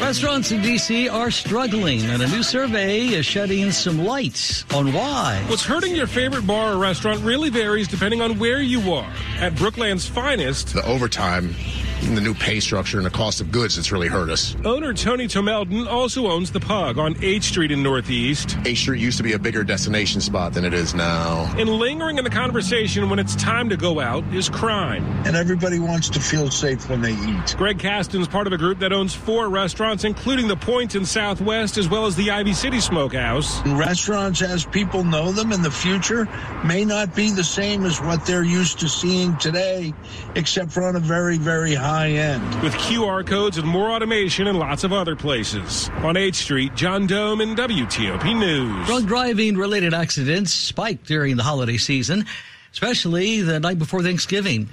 Restaurants 0.07 0.53
in 0.53 0.61
D.C. 0.61 1.09
are 1.09 1.29
struggling, 1.29 1.99
and 2.05 2.21
a 2.21 2.27
new 2.29 2.41
survey 2.41 3.07
is 3.07 3.25
shedding 3.25 3.71
some 3.71 4.05
light 4.05 4.63
on 4.73 4.93
why. 4.93 5.43
What's 5.49 5.65
hurting 5.65 5.93
your 5.93 6.07
favorite 6.07 6.47
bar 6.47 6.75
or 6.75 6.77
restaurant 6.77 7.19
really 7.25 7.49
varies 7.49 7.89
depending 7.89 8.21
on 8.21 8.39
where 8.39 8.61
you 8.61 8.93
are. 8.93 9.11
At 9.39 9.55
Brookland's 9.55 10.07
finest, 10.07 10.73
the 10.73 10.85
overtime 10.87 11.53
the 12.01 12.21
new 12.21 12.33
pay 12.33 12.59
structure 12.59 12.97
and 12.97 13.05
the 13.05 13.11
cost 13.11 13.41
of 13.41 13.51
goods 13.51 13.75
that's 13.75 13.91
really 13.91 14.07
hurt 14.07 14.29
us. 14.29 14.55
Owner 14.63 14.93
Tony 14.93 15.27
Tomelden 15.27 15.87
also 15.87 16.27
owns 16.27 16.51
the 16.51 16.59
Pug 16.59 16.97
on 16.97 17.15
8th 17.15 17.43
Street 17.43 17.71
in 17.71 17.83
Northeast. 17.83 18.49
8th 18.59 18.77
Street 18.77 19.01
used 19.01 19.17
to 19.17 19.23
be 19.23 19.33
a 19.33 19.39
bigger 19.39 19.63
destination 19.63 20.21
spot 20.21 20.53
than 20.53 20.63
it 20.63 20.73
is 20.73 20.93
now. 20.93 21.51
And 21.57 21.69
lingering 21.69 22.17
in 22.17 22.23
the 22.23 22.29
conversation 22.29 23.09
when 23.09 23.19
it's 23.19 23.35
time 23.35 23.69
to 23.69 23.77
go 23.77 23.99
out 23.99 24.23
is 24.33 24.49
crime. 24.49 25.03
And 25.25 25.35
everybody 25.35 25.79
wants 25.79 26.09
to 26.09 26.19
feel 26.19 26.49
safe 26.51 26.89
when 26.89 27.01
they 27.01 27.13
eat. 27.13 27.55
Greg 27.57 27.79
Casten's 27.79 28.27
part 28.27 28.47
of 28.47 28.53
a 28.53 28.57
group 28.57 28.79
that 28.79 28.93
owns 28.93 29.13
four 29.13 29.49
restaurants, 29.49 30.03
including 30.03 30.47
the 30.47 30.55
Point 30.55 30.95
in 30.95 31.05
Southwest, 31.05 31.77
as 31.77 31.87
well 31.89 32.05
as 32.05 32.15
the 32.15 32.31
Ivy 32.31 32.53
City 32.53 32.79
Smokehouse. 32.79 33.65
Restaurants, 33.65 34.41
as 34.41 34.65
people 34.65 35.03
know 35.03 35.31
them 35.31 35.51
in 35.51 35.61
the 35.61 35.71
future, 35.71 36.27
may 36.63 36.85
not 36.85 37.15
be 37.15 37.31
the 37.31 37.43
same 37.43 37.85
as 37.85 37.99
what 38.01 38.25
they're 38.25 38.43
used 38.43 38.79
to 38.79 38.89
seeing 38.89 39.35
today, 39.37 39.93
except 40.35 40.71
for 40.71 40.83
on 40.83 40.95
a 40.95 40.99
very, 40.99 41.37
very 41.37 41.73
high 41.73 41.86
high 41.87 42.09
end. 42.09 42.61
With 42.61 42.73
QR 42.73 43.25
codes 43.25 43.57
and 43.57 43.65
more 43.65 43.91
automation 43.91 44.47
in 44.47 44.57
lots 44.57 44.83
of 44.83 44.91
other 44.91 45.15
places. 45.15 45.89
On 46.03 46.15
8th 46.15 46.35
Street, 46.35 46.75
John 46.75 47.07
Domen 47.07 47.55
WTOP 47.55 48.37
News. 48.37 48.85
Drunk 48.87 49.07
driving 49.07 49.55
related 49.57 49.93
accidents 49.93 50.51
spiked 50.51 51.05
during 51.05 51.37
the 51.37 51.43
holiday 51.43 51.77
season, 51.77 52.25
especially 52.73 53.41
the 53.41 53.59
night 53.59 53.79
before 53.79 54.03
Thanksgiving. 54.03 54.67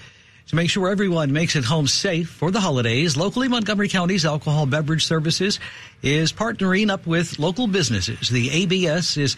To 0.48 0.56
make 0.56 0.68
sure 0.68 0.90
everyone 0.90 1.32
makes 1.32 1.56
it 1.56 1.64
home 1.64 1.86
safe 1.86 2.28
for 2.28 2.50
the 2.50 2.60
holidays, 2.60 3.16
locally 3.16 3.48
Montgomery 3.48 3.88
County's 3.88 4.26
Alcohol 4.26 4.66
Beverage 4.66 5.06
Services 5.06 5.58
is 6.02 6.32
partnering 6.32 6.90
up 6.90 7.06
with 7.06 7.38
local 7.38 7.66
businesses. 7.66 8.28
The 8.28 8.50
ABS 8.50 9.16
is 9.16 9.36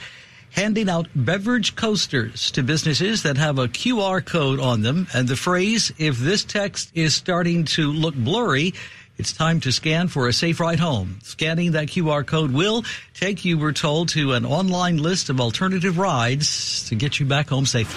handing 0.52 0.88
out 0.88 1.09
beverage 1.14 1.76
coasters 1.76 2.50
to 2.52 2.62
businesses 2.62 3.22
that 3.22 3.37
have 3.37 3.59
a 3.59 3.68
QR 3.68 4.24
code 4.24 4.61
on 4.61 4.82
them. 4.82 5.06
And 5.14 5.28
the 5.28 5.37
phrase, 5.37 5.92
if 5.98 6.18
this 6.18 6.44
text 6.44 6.90
is 6.94 7.14
starting 7.14 7.64
to 7.66 7.92
look 7.92 8.14
blurry, 8.14 8.74
it's 9.18 9.32
time 9.32 9.61
to 9.61 9.72
scan 9.72 10.09
for 10.09 10.28
a 10.28 10.32
safe 10.32 10.61
ride 10.61 10.78
home. 10.78 11.18
Scanning 11.22 11.72
that 11.72 11.88
QR 11.88 12.26
code 12.26 12.52
will 12.52 12.85
take 13.14 13.44
you, 13.44 13.59
we're 13.59 13.72
told, 13.72 14.11
to 14.11 14.32
an 14.35 14.44
online 14.44 14.98
list 14.98 15.30
of 15.30 15.40
alternative 15.40 15.98
rides 15.98 16.88
to 16.88 16.94
get 16.94 17.18
you 17.18 17.26
back 17.26 17.48
home 17.48 17.64
safely. 17.64 17.96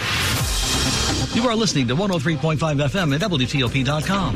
You 1.40 1.48
are 1.48 1.56
listening 1.56 1.88
to 1.90 1.96
103.5 1.96 2.58
FM 2.58 3.16
at 3.16 3.22
WTOP.com. 3.22 4.36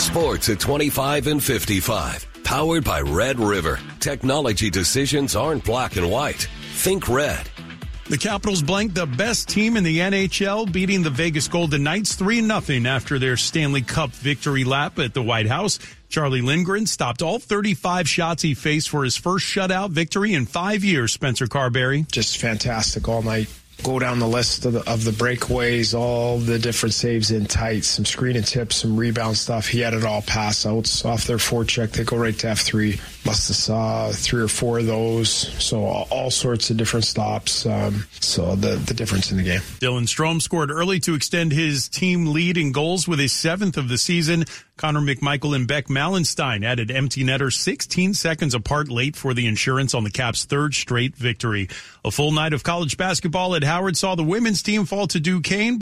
Sports 0.00 0.48
at 0.48 0.60
25 0.60 1.26
and 1.28 1.42
55. 1.42 2.33
Powered 2.44 2.84
by 2.84 3.00
Red 3.00 3.40
River. 3.40 3.80
Technology 4.00 4.70
decisions 4.70 5.34
aren't 5.34 5.64
black 5.64 5.96
and 5.96 6.10
white. 6.10 6.46
Think 6.74 7.08
red. 7.08 7.48
The 8.10 8.18
Capitals 8.18 8.62
blanked 8.62 8.94
the 8.94 9.06
best 9.06 9.48
team 9.48 9.78
in 9.78 9.82
the 9.82 9.98
NHL, 9.98 10.70
beating 10.70 11.02
the 11.02 11.10
Vegas 11.10 11.48
Golden 11.48 11.82
Knights 11.82 12.14
3 12.14 12.42
0 12.46 12.60
after 12.86 13.18
their 13.18 13.38
Stanley 13.38 13.80
Cup 13.80 14.10
victory 14.10 14.62
lap 14.62 14.98
at 14.98 15.14
the 15.14 15.22
White 15.22 15.48
House. 15.48 15.78
Charlie 16.10 16.42
Lindgren 16.42 16.86
stopped 16.86 17.22
all 17.22 17.38
35 17.38 18.06
shots 18.06 18.42
he 18.42 18.52
faced 18.52 18.90
for 18.90 19.04
his 19.04 19.16
first 19.16 19.46
shutout 19.46 19.90
victory 19.90 20.34
in 20.34 20.44
five 20.44 20.84
years, 20.84 21.12
Spencer 21.12 21.46
Carberry. 21.46 22.02
Just 22.12 22.36
fantastic 22.36 23.08
all 23.08 23.22
night 23.22 23.48
go 23.82 23.98
down 23.98 24.18
the 24.18 24.28
list 24.28 24.64
of 24.64 24.72
the, 24.72 24.90
of 24.90 25.04
the, 25.04 25.10
breakaways, 25.10 25.98
all 25.98 26.38
the 26.38 26.58
different 26.58 26.94
saves 26.94 27.30
in 27.30 27.46
tight, 27.46 27.84
some 27.84 28.04
screen 28.04 28.36
and 28.36 28.46
tips, 28.46 28.76
some 28.76 28.96
rebound 28.96 29.36
stuff. 29.36 29.66
He 29.66 29.80
had 29.80 29.94
it 29.94 30.04
all 30.04 30.22
pass 30.22 30.66
outs 30.66 31.04
off 31.04 31.24
their 31.26 31.36
forecheck. 31.36 31.92
They 31.92 32.04
go 32.04 32.16
right 32.16 32.38
to 32.38 32.46
F3. 32.48 33.26
Must 33.26 33.48
have 33.48 33.56
saw 33.56 34.10
three 34.12 34.42
or 34.42 34.48
four 34.48 34.78
of 34.78 34.86
those. 34.86 35.30
So 35.30 35.84
all, 35.84 36.08
all 36.10 36.30
sorts 36.30 36.70
of 36.70 36.76
different 36.76 37.04
stops. 37.04 37.66
Um, 37.66 38.06
so 38.20 38.54
the, 38.54 38.76
the 38.76 38.94
difference 38.94 39.30
in 39.30 39.38
the 39.38 39.44
game. 39.44 39.60
Dylan 39.80 40.04
Strome 40.04 40.40
scored 40.40 40.70
early 40.70 41.00
to 41.00 41.14
extend 41.14 41.52
his 41.52 41.88
team 41.88 42.26
lead 42.26 42.56
in 42.56 42.72
goals 42.72 43.08
with 43.08 43.18
his 43.18 43.32
seventh 43.32 43.76
of 43.76 43.88
the 43.88 43.98
season. 43.98 44.44
Connor 44.76 45.00
McMichael 45.00 45.54
and 45.54 45.68
Beck 45.68 45.86
Malenstyn 45.86 46.64
added 46.64 46.90
empty 46.90 47.22
netter 47.22 47.52
16 47.52 48.12
seconds 48.12 48.54
apart 48.54 48.90
late 48.90 49.14
for 49.14 49.32
the 49.32 49.46
insurance 49.46 49.94
on 49.94 50.02
the 50.02 50.10
Caps' 50.10 50.44
third 50.44 50.74
straight 50.74 51.14
victory. 51.16 51.68
A 52.04 52.10
full 52.10 52.32
night 52.32 52.52
of 52.52 52.64
college 52.64 52.96
basketball 52.96 53.54
at 53.54 53.62
Howard 53.62 53.96
saw 53.96 54.16
the 54.16 54.24
women's 54.24 54.62
team 54.64 54.84
fall 54.84 55.06
to 55.06 55.20
Duquesne 55.20 55.72